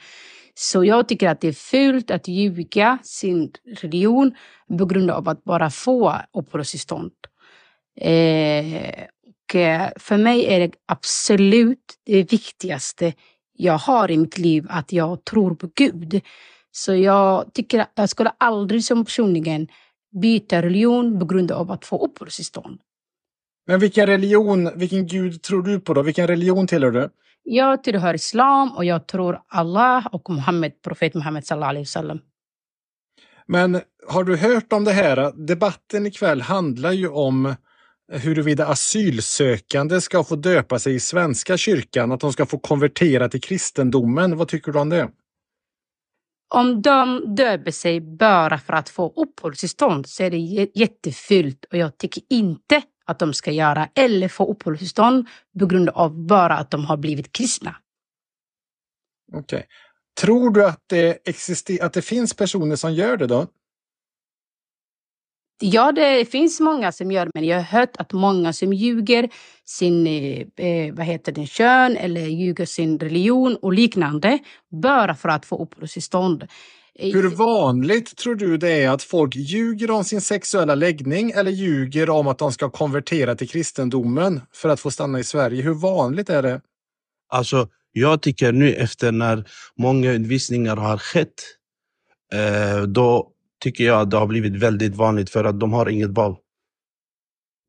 Så 0.55 0.85
jag 0.85 1.09
tycker 1.09 1.29
att 1.29 1.41
det 1.41 1.49
är 1.49 1.53
fult 1.53 2.11
att 2.11 2.29
ljuga 2.29 2.99
sin 3.03 3.53
religion 3.77 4.35
på 4.79 4.85
grund 4.85 5.11
av 5.11 5.29
att 5.29 5.45
bara 5.45 5.71
få 5.71 6.17
uppehållstillstånd. 6.33 7.13
Eh, 8.01 9.05
och 9.53 9.57
eh, 9.57 9.91
för 9.97 10.17
mig 10.17 10.47
är 10.47 10.61
det 10.61 10.73
absolut 10.87 11.99
det 12.07 12.33
viktigaste 12.33 13.13
jag 13.53 13.79
har 13.79 14.11
i 14.11 14.19
mitt 14.19 14.39
liv 14.39 14.67
att 14.69 14.93
jag 14.93 15.25
tror 15.25 15.55
på 15.55 15.71
Gud. 15.75 16.21
Så 16.71 16.95
jag 16.95 17.55
tycker 17.55 17.79
att 17.79 17.91
jag 17.95 18.09
skulle 18.09 18.33
aldrig 18.39 18.85
som 18.85 19.05
personligen 19.05 19.69
byta 20.23 20.63
religion 20.63 21.19
på 21.19 21.25
grund 21.25 21.53
av 21.53 21.71
att 21.71 21.85
få 21.85 22.05
uppehållstillstånd. 22.05 22.81
Men 23.67 23.81
vilken 23.81 24.07
religion, 24.07 24.79
vilken 24.79 25.07
gud 25.07 25.43
tror 25.43 25.63
du 25.63 25.81
på 25.81 25.95
då? 25.95 26.03
Vilken 26.03 26.27
religion 26.27 26.67
tillhör 26.67 26.91
du? 26.91 27.09
Jag 27.43 27.85
tillhör 27.85 28.15
islam 28.15 28.73
och 28.77 28.85
jag 28.85 29.09
tror 29.09 29.41
Allah 29.49 30.07
och 30.13 30.31
Muhammed, 30.31 30.83
profet 30.83 31.15
Muhammed 31.15 31.47
sallallahu 31.47 31.71
alaihi 31.71 31.83
wasallam. 31.83 32.19
Men 33.47 33.81
har 34.09 34.25
du 34.25 34.37
hört 34.37 34.73
om 34.73 34.85
det 34.85 34.93
här? 34.93 35.47
Debatten 35.47 36.07
ikväll 36.07 36.41
handlar 36.41 36.93
ju 36.93 37.09
om 37.09 37.55
huruvida 38.13 38.67
asylsökande 38.67 40.01
ska 40.01 40.25
få 40.25 40.37
döpa 40.37 40.79
sig 40.79 40.95
i 40.95 41.01
Svenska 41.01 41.57
kyrkan, 41.57 42.13
att 42.13 42.21
de 42.21 42.33
ska 42.33 42.47
få 42.47 42.59
konvertera 42.59 43.29
till 43.29 43.41
kristendomen. 43.41 44.37
Vad 44.37 44.49
tycker 44.49 44.73
du 44.73 44.79
om 44.79 44.89
det? 44.89 45.11
Om 46.55 46.83
de 46.83 47.35
döper 47.35 47.71
sig 47.71 48.01
bara 48.01 48.59
för 48.59 48.73
att 48.73 48.89
få 48.89 49.13
uppehållstillstånd 49.17 50.07
så 50.07 50.23
är 50.23 50.31
det 50.31 50.39
jättefult 50.75 51.65
och 51.65 51.77
jag 51.79 51.99
tycker 51.99 52.23
inte 52.31 52.83
att 53.13 53.19
de 53.19 53.35
ska 53.35 53.51
göra 53.51 53.89
eller 53.95 54.29
få 54.29 54.51
uppehållstillstånd 54.51 55.29
på 55.59 55.67
grund 55.67 55.89
av 55.89 56.27
bara 56.27 56.57
att 56.57 56.71
de 56.71 56.85
har 56.85 56.97
blivit 56.97 57.33
kristna. 57.33 57.77
Okej. 59.33 59.67
Tror 60.21 60.51
du 60.51 60.67
att 60.67 60.83
det, 60.87 61.29
exister- 61.29 61.83
att 61.83 61.93
det 61.93 62.03
finns 62.03 62.35
personer 62.35 62.77
som 62.77 62.95
gör 62.95 63.17
det 63.17 63.27
då? 63.27 63.47
Ja, 65.65 65.93
det 65.93 66.25
finns 66.25 66.61
många 66.61 66.93
som 66.93 67.13
gör 67.13 67.25
det, 67.25 67.31
men 67.35 67.45
jag 67.45 67.57
har 67.57 67.79
hört 67.81 67.97
att 67.97 68.13
många 68.13 68.53
som 68.53 68.73
ljuger 68.73 69.31
sin 69.65 70.07
eh, 70.07 70.67
eh, 70.67 70.95
vad 70.95 71.07
heter 71.07 71.33
det, 71.33 71.47
kön 71.47 71.97
eller 71.97 72.27
ljuger 72.27 72.67
sin 72.67 72.99
religion 72.99 73.57
och 73.57 73.73
liknande 73.73 74.39
bara 74.71 75.15
för 75.15 75.29
att 75.29 75.47
få 75.47 75.63
uppehållstillstånd. 75.63 76.47
Hur 76.99 77.29
vanligt 77.29 78.17
tror 78.17 78.35
du 78.35 78.57
det 78.57 78.71
är 78.71 78.91
att 78.91 79.03
folk 79.03 79.37
ljuger 79.37 79.91
om 79.91 80.05
sin 80.05 80.21
sexuella 80.21 80.75
läggning 80.75 81.31
eller 81.31 81.51
ljuger 81.51 82.11
om 82.11 82.29
att 82.29 82.39
de 82.39 82.53
ska 82.53 82.71
konvertera 82.71 83.35
till 83.35 83.49
kristendomen 83.49 84.41
för 84.53 84.69
att 84.69 84.81
få 84.81 84.91
stanna 84.91 85.19
i 85.19 85.25
Sverige? 85.25 85.63
Hur 85.63 85.75
vanligt 85.75 86.31
är 86.31 86.43
det? 86.43 86.61
Alltså, 87.29 87.69
jag 87.93 88.23
tycker 88.23 88.53
nu 88.53 88.75
efter 88.75 89.13
när 89.13 89.49
många 89.77 90.13
utvisningar 90.13 90.77
har 90.77 90.99
skett, 90.99 91.35
eh, 92.33 92.83
då 92.83 93.33
tycker 93.63 93.85
jag 93.85 94.01
att 94.01 94.11
det 94.11 94.17
har 94.17 94.27
blivit 94.27 94.57
väldigt 94.57 94.95
vanligt 94.95 95.31
för 95.31 95.45
att 95.45 95.61
de 95.61 95.73
har 95.73 95.89
inget 95.89 96.11
val. 96.11 96.37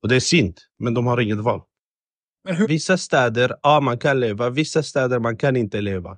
Och 0.02 0.10
det 0.10 0.16
är 0.16 0.20
synd, 0.20 0.58
men 0.80 0.94
de 0.94 1.06
har 1.06 1.22
inget 1.22 1.40
val. 1.40 1.62
Vissa 2.68 2.98
städer, 2.98 3.56
ja 3.64 3.80
man 3.80 3.98
kan 3.98 4.20
leva, 4.20 4.50
vissa 4.50 4.84
städer 4.84 5.20
man 5.20 5.38
kan 5.38 5.56
inte 5.56 5.82
leva. 5.82 6.18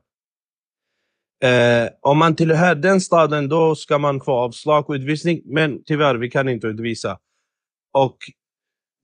Eh, 1.43 1.89
om 2.01 2.17
man 2.17 2.35
tillhör 2.35 2.75
den 2.75 3.01
staden 3.01 3.49
då 3.49 3.75
ska 3.75 3.97
man 3.97 4.21
få 4.21 4.31
avslag 4.31 4.89
och 4.89 4.93
utvisning, 4.93 5.41
men 5.45 5.83
tyvärr 5.83 6.15
vi 6.15 6.29
kan 6.29 6.49
inte 6.49 6.67
utvisa. 6.67 7.17
Och 7.93 8.17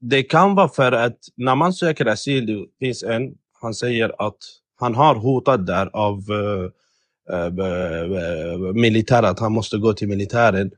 det 0.02 0.24
kan 0.24 0.56
vara 0.56 0.70
för 0.70 0.92
att 0.92 1.18
när 1.38 1.56
man 1.56 1.74
söker 1.74 2.06
asyl, 2.06 2.46
det 2.46 2.66
finns 2.80 3.04
en, 3.04 3.34
han 3.62 3.74
säger 3.74 4.28
att 4.28 4.38
han 4.80 4.96
har 4.96 5.16
hotat 5.16 5.68
där 5.68 5.90
av 5.94 6.18
eh, 6.30 7.36
eh, 7.36 7.46
eh 7.46 8.74
militären, 8.74 9.26
att 9.26 9.40
han 9.40 9.52
måste 9.52 9.78
gå 9.78 9.94
till 9.94 10.08
militären. 10.08 10.72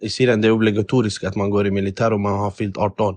I 0.00 0.08
Syrien 0.08 0.40
det 0.40 0.48
är 0.48 0.52
obligatoriskt 0.52 1.24
att 1.24 1.36
man 1.36 1.50
går 1.50 1.66
i 1.66 1.70
militär 1.70 2.12
om 2.12 2.22
man 2.22 2.38
har 2.38 2.50
fyllt 2.50 2.76
18. 2.76 3.16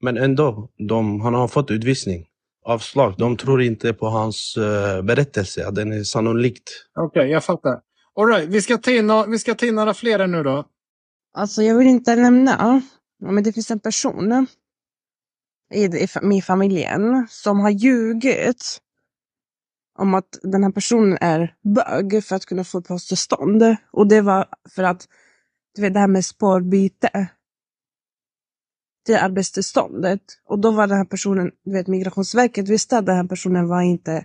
Men 0.00 0.16
ändå, 0.16 0.68
de, 0.78 1.20
han 1.20 1.34
har 1.34 1.48
fått 1.48 1.70
utvisning. 1.70 2.26
Avslag. 2.64 3.14
De 3.18 3.36
tror 3.36 3.62
inte 3.62 3.92
på 3.92 4.06
hans 4.06 4.56
uh, 4.58 5.02
berättelse, 5.02 5.66
att 5.66 5.74
den 5.74 5.92
är 5.92 6.04
sannolikt. 6.04 6.70
Okej, 6.98 7.30
jag 7.30 7.44
fattar. 7.44 7.80
All 8.16 8.26
right, 8.26 8.48
vi, 8.48 8.62
ska 8.62 8.78
ta 8.78 8.90
in, 8.90 9.12
vi 9.28 9.38
ska 9.38 9.54
ta 9.54 9.66
in 9.66 9.74
några 9.74 9.94
fler 9.94 10.26
nu 10.26 10.42
då. 10.42 10.64
Alltså 11.34 11.62
jag 11.62 11.74
vill 11.78 11.86
inte 11.86 12.16
nämna, 12.16 12.82
men 13.20 13.44
det 13.44 13.52
finns 13.52 13.70
en 13.70 13.80
person 13.80 14.46
i, 15.74 15.84
i 15.84 16.08
min 16.22 16.42
familjen 16.42 17.26
som 17.30 17.60
har 17.60 17.70
ljugit 17.70 18.80
om 19.98 20.14
att 20.14 20.38
den 20.42 20.64
här 20.64 20.70
personen 20.70 21.18
är 21.20 21.54
bög 21.74 22.24
för 22.24 22.36
att 22.36 22.46
kunna 22.46 22.64
få 22.64 22.78
uppehållstillstånd. 22.78 23.76
Och 23.92 24.08
det 24.08 24.20
var 24.20 24.46
för 24.70 24.82
att, 24.82 25.08
du 25.74 25.82
vet 25.82 25.94
det 25.94 26.00
här 26.00 26.08
med 26.08 26.24
spårbyte 26.24 27.28
till 29.10 29.18
arbetstillståndet. 29.18 30.20
Och 30.44 30.58
då 30.58 30.70
var 30.70 30.86
den 30.86 30.96
här 30.96 31.04
personen, 31.04 31.50
du 31.64 31.72
vet 31.72 31.86
Migrationsverket 31.86 32.68
visste 32.68 32.98
att 32.98 33.06
den 33.06 33.16
här 33.16 33.24
personen 33.24 33.68
var 33.68 33.82
inte 33.82 34.24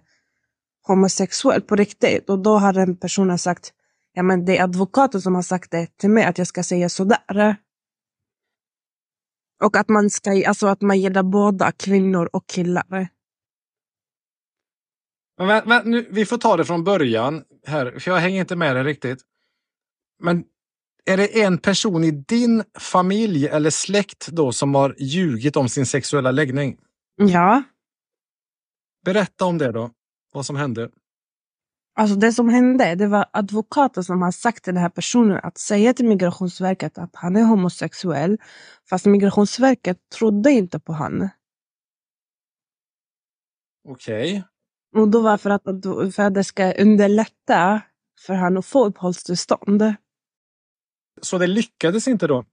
homosexuell 0.87 1.61
på 1.61 1.75
riktigt. 1.75 2.29
Och 2.29 2.39
då 2.39 2.57
har 2.57 2.73
den 2.73 2.97
personen 2.97 3.37
sagt, 3.37 3.73
ja 4.13 4.23
men 4.23 4.45
det 4.45 4.57
är 4.57 4.63
advokaten 4.63 5.21
som 5.21 5.35
har 5.35 5.41
sagt 5.41 5.71
det 5.71 5.97
till 5.97 6.09
mig 6.09 6.23
att 6.23 6.37
jag 6.37 6.47
ska 6.47 6.63
säga 6.63 6.89
sådär. 6.89 7.55
Och 9.63 9.77
att 9.77 9.89
man 9.89 10.09
ska, 10.09 10.47
alltså 10.47 10.67
att 10.67 10.81
man 10.81 10.99
gillar 10.99 11.23
båda 11.23 11.71
kvinnor 11.71 12.29
och 12.33 12.47
killar. 12.47 13.07
Men, 15.37 15.63
men, 15.65 15.91
nu, 15.91 16.07
vi 16.11 16.25
får 16.25 16.37
ta 16.37 16.57
det 16.57 16.65
från 16.65 16.83
början 16.83 17.43
här, 17.67 17.99
för 17.99 18.11
jag 18.11 18.17
hänger 18.17 18.41
inte 18.41 18.55
med 18.55 18.75
dig 18.75 18.83
riktigt. 18.83 19.19
Men 20.19 20.43
är 21.05 21.17
det 21.17 21.41
en 21.41 21.57
person 21.57 22.03
i 22.03 22.11
din 22.11 22.63
familj 22.79 23.47
eller 23.47 23.69
släkt 23.69 24.27
då 24.27 24.51
som 24.51 24.75
har 24.75 24.95
ljugit 24.97 25.55
om 25.55 25.69
sin 25.69 25.85
sexuella 25.85 26.31
läggning? 26.31 26.77
Ja. 27.15 27.63
Berätta 29.05 29.45
om 29.45 29.57
det 29.57 29.71
då. 29.71 29.91
Vad 30.33 30.45
som 30.45 30.55
hände. 30.55 30.89
Alltså 31.97 32.15
det 32.15 32.31
som 32.31 32.49
hände, 32.49 32.95
det 32.95 33.07
var 33.07 33.25
advokaten 33.33 34.03
som 34.03 34.21
har 34.21 34.31
sagt 34.31 34.63
till 34.63 34.73
den 34.73 34.83
här 34.83 34.89
personen 34.89 35.39
att 35.43 35.57
säga 35.57 35.93
till 35.93 36.07
Migrationsverket 36.07 36.97
att 36.97 37.15
han 37.15 37.35
är 37.35 37.43
homosexuell. 37.43 38.37
Fast 38.89 39.05
Migrationsverket 39.05 39.97
trodde 40.17 40.51
inte 40.51 40.79
på 40.79 40.93
han. 40.93 41.29
Okej. 43.87 44.43
Och 44.95 45.09
då 45.09 45.21
var 45.21 45.37
för 45.37 45.49
att, 45.49 45.63
för 46.15 46.23
att 46.23 46.33
det 46.33 46.43
ska 46.43 46.71
underlätta 46.73 47.81
för 48.25 48.33
han 48.33 48.57
att 48.57 48.65
få 48.65 48.85
uppehållstillstånd. 48.85 49.95
Så 51.21 51.37
det 51.37 51.47
lyckades 51.47 52.07
inte 52.07 52.27
då? 52.27 52.45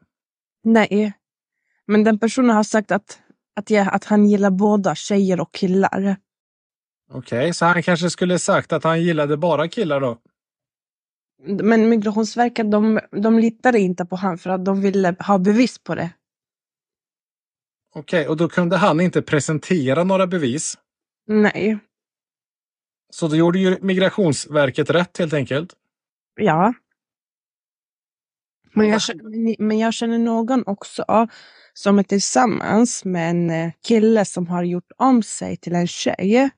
Nej. 0.64 1.12
Men 1.86 2.04
den 2.04 2.18
personen 2.18 2.56
har 2.56 2.64
sagt 2.64 2.90
att, 2.90 3.20
att, 3.56 3.70
jag, 3.70 3.88
att 3.94 4.04
han 4.04 4.26
gillar 4.26 4.50
båda 4.50 4.94
tjejer 4.94 5.40
och 5.40 5.54
killar. 5.54 6.16
Okej, 7.10 7.54
så 7.54 7.64
han 7.64 7.82
kanske 7.82 8.10
skulle 8.10 8.38
sagt 8.38 8.72
att 8.72 8.84
han 8.84 9.02
gillade 9.02 9.36
bara 9.36 9.68
killar 9.68 10.00
då? 10.00 10.18
Men 11.46 11.88
Migrationsverket 11.88 12.70
de, 12.70 13.00
de 13.10 13.38
litade 13.38 13.80
inte 13.80 14.04
på 14.04 14.16
han 14.16 14.38
för 14.38 14.50
att 14.50 14.64
de 14.64 14.80
ville 14.80 15.16
ha 15.18 15.38
bevis 15.38 15.78
på 15.78 15.94
det. 15.94 16.10
Okej, 17.94 18.28
och 18.28 18.36
då 18.36 18.48
kunde 18.48 18.76
han 18.76 19.00
inte 19.00 19.22
presentera 19.22 20.04
några 20.04 20.26
bevis. 20.26 20.78
Nej. 21.26 21.78
Så 23.10 23.28
då 23.28 23.36
gjorde 23.36 23.58
ju 23.58 23.78
Migrationsverket 23.80 24.90
rätt 24.90 25.18
helt 25.18 25.32
enkelt. 25.32 25.74
Ja. 26.34 26.74
Men 28.74 28.88
jag, 28.88 29.02
känner, 29.02 29.62
men 29.62 29.78
jag 29.78 29.94
känner 29.94 30.18
någon 30.18 30.62
också 30.66 31.28
som 31.72 31.98
är 31.98 32.02
tillsammans 32.02 33.04
med 33.04 33.30
en 33.30 33.50
eh, 33.50 33.72
kille 33.86 34.24
som 34.24 34.46
har 34.46 34.62
gjort 34.62 34.92
om 34.96 35.22
sig 35.22 35.56
till 35.56 35.74
en 35.74 35.86
tjej. 35.86 36.50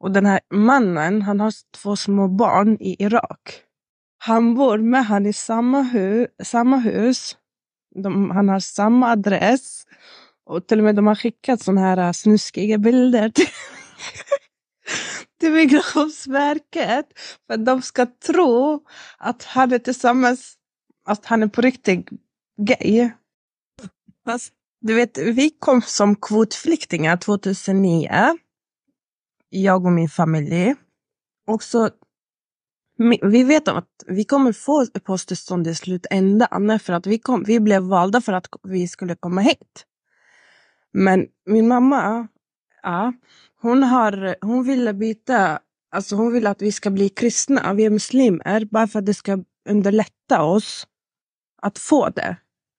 Och 0.00 0.10
den 0.10 0.26
här 0.26 0.40
mannen, 0.50 1.22
han 1.22 1.40
har 1.40 1.52
två 1.82 1.96
små 1.96 2.28
barn 2.28 2.76
i 2.80 3.02
Irak. 3.02 3.62
Han 4.18 4.54
bor 4.54 4.78
med 4.78 5.06
han 5.06 5.26
i 5.26 5.32
samma, 5.32 5.82
hu 5.82 6.26
samma 6.42 6.76
hus. 6.76 7.36
De, 7.94 8.30
han 8.30 8.48
har 8.48 8.60
samma 8.60 9.10
adress. 9.10 9.84
Och 10.46 10.66
till 10.66 10.78
och 10.78 10.84
med 10.84 10.94
de 10.94 11.06
har 11.06 11.14
skickat 11.14 11.62
såna 11.62 11.80
här 11.80 11.96
äh, 11.96 12.12
snuskiga 12.12 12.78
bilder 12.78 13.28
till, 13.28 13.46
till 15.40 15.52
Migrationsverket. 15.52 17.06
För 17.46 17.54
att 17.54 17.66
de 17.66 17.82
ska 17.82 18.06
tro 18.06 18.84
att 19.18 19.42
han 19.42 19.72
är 19.72 19.78
tillsammans, 19.78 20.54
att 21.04 21.26
han 21.26 21.42
är 21.42 21.46
på 21.46 21.60
riktigt 21.60 22.08
gay. 22.56 23.10
Fast, 24.24 24.52
du 24.80 24.94
vet, 24.94 25.18
vi 25.18 25.50
kom 25.50 25.82
som 25.82 26.16
kvotflyktingar 26.16 27.16
2009. 27.16 28.38
Jag 29.48 29.84
och 29.84 29.92
min 29.92 30.08
familj. 30.08 30.74
Och 31.46 31.62
så, 31.62 31.90
vi 33.22 33.44
vet 33.44 33.68
om 33.68 33.76
att 33.76 34.04
vi 34.06 34.24
kommer 34.24 34.52
få 34.52 34.82
uppehållstillstånd 34.82 35.66
i 35.66 35.74
slutändan. 35.74 36.78
För 36.78 36.92
att 36.92 37.06
vi, 37.06 37.18
kom, 37.18 37.44
vi 37.46 37.60
blev 37.60 37.82
valda 37.82 38.20
för 38.20 38.32
att 38.32 38.46
vi 38.62 38.88
skulle 38.88 39.16
komma 39.16 39.40
hit. 39.40 39.86
Men 40.92 41.26
min 41.46 41.68
mamma, 41.68 42.28
ja, 42.82 43.12
hon, 43.60 43.82
har, 43.82 44.36
hon 44.40 44.64
ville 44.64 44.94
byta, 44.94 45.58
alltså 45.90 46.16
hon 46.16 46.32
vill 46.32 46.46
att 46.46 46.62
vi 46.62 46.72
ska 46.72 46.90
bli 46.90 47.08
kristna, 47.08 47.74
vi 47.74 47.84
är 47.84 47.90
muslimer, 47.90 48.64
bara 48.64 48.86
för 48.86 48.98
att 48.98 49.06
det 49.06 49.14
ska 49.14 49.44
underlätta 49.68 50.42
oss 50.42 50.86
att 51.64 51.78
få 51.78 52.08
det. 52.08 52.36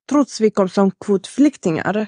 Trots 0.09 0.41
vi 0.41 0.51
kom 0.51 0.69
som 0.69 0.91
kvotflyktingar. 0.91 2.07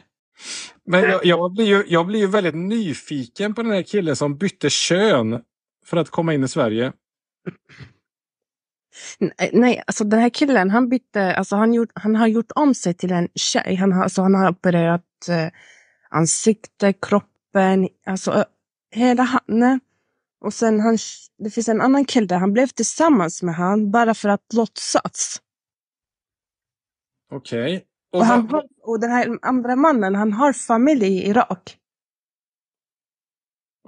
Men 0.86 1.02
jag, 1.04 1.26
jag, 1.26 1.54
blir 1.54 1.66
ju, 1.66 1.84
jag 1.88 2.06
blir 2.06 2.20
ju 2.20 2.28
väldigt 2.28 2.56
nyfiken 2.56 3.56
på 3.56 3.64
den 3.64 3.72
här 3.72 3.84
killen 3.84 4.16
som 4.16 4.38
bytte 4.38 4.70
kön 4.70 5.42
för 5.86 5.98
att 5.98 6.10
komma 6.10 6.34
in 6.34 6.44
i 6.44 6.48
Sverige. 6.48 6.94
Nej, 9.20 9.50
nej, 9.54 9.84
alltså 9.88 10.04
den 10.04 10.20
här 10.20 10.30
killen 10.30 10.70
han 10.70 10.90
bytte, 10.90 11.36
alltså 11.36 11.56
han, 11.56 11.74
gjort, 11.74 11.90
han 11.94 12.16
har 12.16 12.28
gjort 12.28 12.52
om 12.56 12.76
sig 12.76 12.94
till 12.94 13.12
en 13.12 13.28
tjej. 13.36 13.76
Han 13.76 13.92
har, 13.92 14.04
alltså 14.04 14.22
han 14.22 14.36
har 14.36 14.50
opererat 14.50 15.30
eh, 15.30 15.48
ansikte, 16.10 16.94
kroppen, 16.94 17.90
alltså 18.06 18.46
hela 18.92 19.24
han. 19.24 19.80
Och 20.42 20.54
sen 20.54 20.80
han, 20.80 20.98
det 21.38 21.50
finns 21.50 21.70
en 21.70 21.82
annan 21.82 22.06
kille, 22.06 22.36
han 22.36 22.54
blev 22.54 22.68
tillsammans 22.68 23.44
med 23.44 23.56
han 23.56 23.92
bara 23.92 24.14
för 24.14 24.30
att 24.30 24.54
låtsas. 24.54 25.42
Okej. 27.32 27.76
Okay. 27.76 27.88
Och, 28.12 28.20
och, 28.20 28.26
han 28.26 28.50
har, 28.50 28.64
och 28.82 29.00
den 29.00 29.12
här 29.12 29.40
andra 29.42 29.76
mannen, 29.76 30.16
han 30.16 30.34
har 30.34 30.54
familj 30.54 31.06
i 31.06 31.28
Irak. 31.30 31.78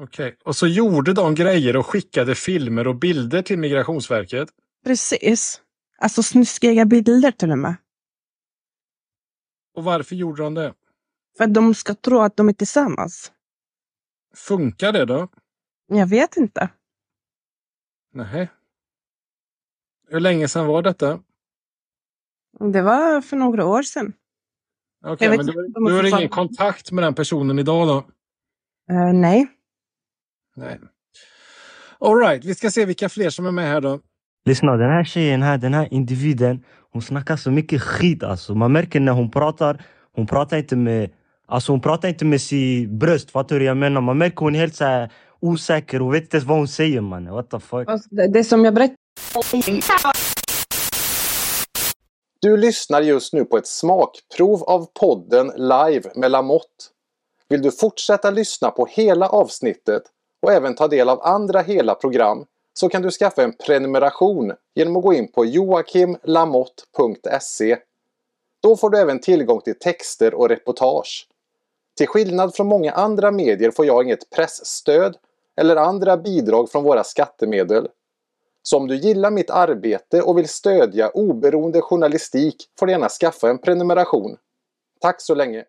Okej, 0.02 0.28
okay. 0.28 0.38
och 0.44 0.56
så 0.56 0.68
gjorde 0.68 1.14
de 1.14 1.36
grejer 1.36 1.76
och 1.76 1.86
skickade 1.86 2.36
filmer 2.36 2.88
och 2.88 2.96
bilder 2.96 3.42
till 3.42 3.60
Migrationsverket? 3.60 4.50
Precis. 4.86 5.62
Alltså 5.98 6.24
snuskiga 6.24 6.86
bilder 6.86 7.32
till 7.32 7.52
och 7.52 7.58
med. 7.58 7.76
Och 9.76 9.84
varför 9.84 10.16
gjorde 10.16 10.44
de 10.44 10.54
det? 10.54 10.74
För 11.38 11.44
att 11.44 11.54
de 11.54 11.74
ska 11.74 11.96
tro 11.96 12.20
att 12.20 12.38
de 12.38 12.50
är 12.50 12.54
tillsammans. 12.54 13.32
Funkar 14.36 14.92
det 14.92 15.06
då? 15.06 15.28
Jag 15.88 16.08
vet 16.08 16.38
inte. 16.38 16.70
Nej. 18.14 18.50
Hur 20.08 20.20
länge 20.20 20.48
sedan 20.48 20.68
var 20.68 20.82
detta? 20.82 21.20
Det 22.74 22.82
var 22.82 23.22
för 23.22 23.38
några 23.38 23.66
år 23.66 23.82
sedan. 23.82 24.14
Okej, 25.06 25.14
okay, 25.14 25.38
men 25.38 25.46
du, 25.46 25.90
du 25.90 25.96
har 25.96 26.18
ingen 26.20 26.30
kontakt 26.30 26.92
med 26.92 27.04
den 27.04 27.14
personen 27.14 27.60
idag 27.60 27.88
då? 27.88 27.96
Uh, 28.94 29.14
nej. 29.14 29.48
Nej. 30.56 30.80
Alright, 32.00 32.46
vi 32.46 32.56
ska 32.56 32.72
se 32.72 32.86
vilka 32.86 33.10
fler 33.10 33.30
som 33.30 33.46
är 33.46 33.52
med 33.52 33.68
här 33.68 33.82
då. 33.82 34.00
Lyssna, 34.46 34.78
den 34.78 34.90
här 34.90 35.04
tjejen 35.04 35.42
här, 35.42 35.58
den 35.58 35.74
här 35.74 35.94
individen, 35.94 36.64
hon 36.92 37.02
snackar 37.02 37.36
så 37.36 37.52
mycket 37.52 37.82
skit 37.82 38.24
alltså. 38.24 38.56
Man 38.56 38.72
märker 38.72 39.00
när 39.00 39.12
hon 39.12 39.32
pratar, 39.32 39.86
hon 40.16 40.28
pratar 40.28 40.58
inte 40.58 40.76
med 40.76 41.10
Alltså 41.52 41.72
hon 41.72 41.82
pratar 41.82 42.10
inte 42.10 42.26
med 42.26 42.42
sin 42.42 42.98
bröst, 42.98 43.32
fattar 43.32 43.56
du 43.56 43.60
hur 43.60 43.68
jag 43.68 43.78
menar? 43.78 44.02
Man 44.02 44.18
märker 44.18 44.38
hon 44.38 44.56
är 44.56 44.60
helt 44.60 44.76
så 44.76 44.86
här 44.86 45.12
osäker 45.40 46.02
och 46.02 46.14
vet 46.14 46.24
inte 46.24 46.38
ens 46.38 46.48
vad 46.48 46.58
hon 46.58 46.68
säger 46.68 47.02
man. 47.02 47.26
What 47.26 47.50
the 47.50 47.60
fuck? 47.60 47.90
Alltså, 47.90 48.08
det, 48.12 48.28
det 48.28 48.44
som 48.44 48.66
jag 48.66 48.74
berättade... 48.74 48.96
Du 52.42 52.58
lyssnar 52.58 53.02
just 53.02 53.34
nu 53.34 53.46
på 53.46 53.58
ett 53.58 53.68
smakprov 53.68 54.64
av 54.64 54.88
podden 54.94 55.52
Live 55.56 56.12
med 56.16 56.32
Lamotte. 56.32 56.86
Vill 57.50 57.62
du 57.62 57.72
fortsätta 57.72 58.32
lyssna 58.32 58.72
på 58.72 58.86
hela 58.86 59.30
avsnittet 59.30 60.04
och 60.42 60.54
även 60.54 60.76
ta 60.76 60.88
del 60.88 61.10
av 61.10 61.22
andra 61.22 61.62
hela 61.62 61.96
program 61.96 62.46
så 62.74 62.90
kan 62.90 63.02
du 63.02 63.12
skaffa 63.12 63.44
en 63.44 63.54
prenumeration 63.54 64.54
genom 64.76 64.98
att 64.98 65.04
gå 65.04 65.14
in 65.14 65.32
på 65.32 65.46
joakimlamotte.se. 65.46 67.78
Då 68.64 68.78
får 68.78 68.90
du 68.90 68.98
även 68.98 69.20
tillgång 69.20 69.62
till 69.62 69.80
texter 69.80 70.34
och 70.34 70.50
reportage. 70.50 71.28
Till 71.98 72.08
skillnad 72.08 72.56
från 72.56 72.68
många 72.68 72.92
andra 72.92 73.32
medier 73.32 73.72
får 73.72 73.86
jag 73.86 74.04
inget 74.04 74.30
pressstöd 74.30 75.18
eller 75.56 75.76
andra 75.76 76.18
bidrag 76.18 76.72
från 76.72 76.84
våra 76.84 77.04
skattemedel. 77.04 77.88
Så 78.64 78.78
om 78.78 78.88
du 78.88 78.96
gillar 78.96 79.32
mitt 79.32 79.50
arbete 79.50 80.22
och 80.22 80.38
vill 80.38 80.50
stödja 80.50 81.10
oberoende 81.10 81.82
journalistik 81.82 82.56
får 82.80 82.86
du 82.86 82.92
gärna 82.92 83.10
skaffa 83.10 83.50
en 83.50 83.58
prenumeration. 83.58 84.38
Tack 85.02 85.22
så 85.22 85.36
länge! 85.36 85.66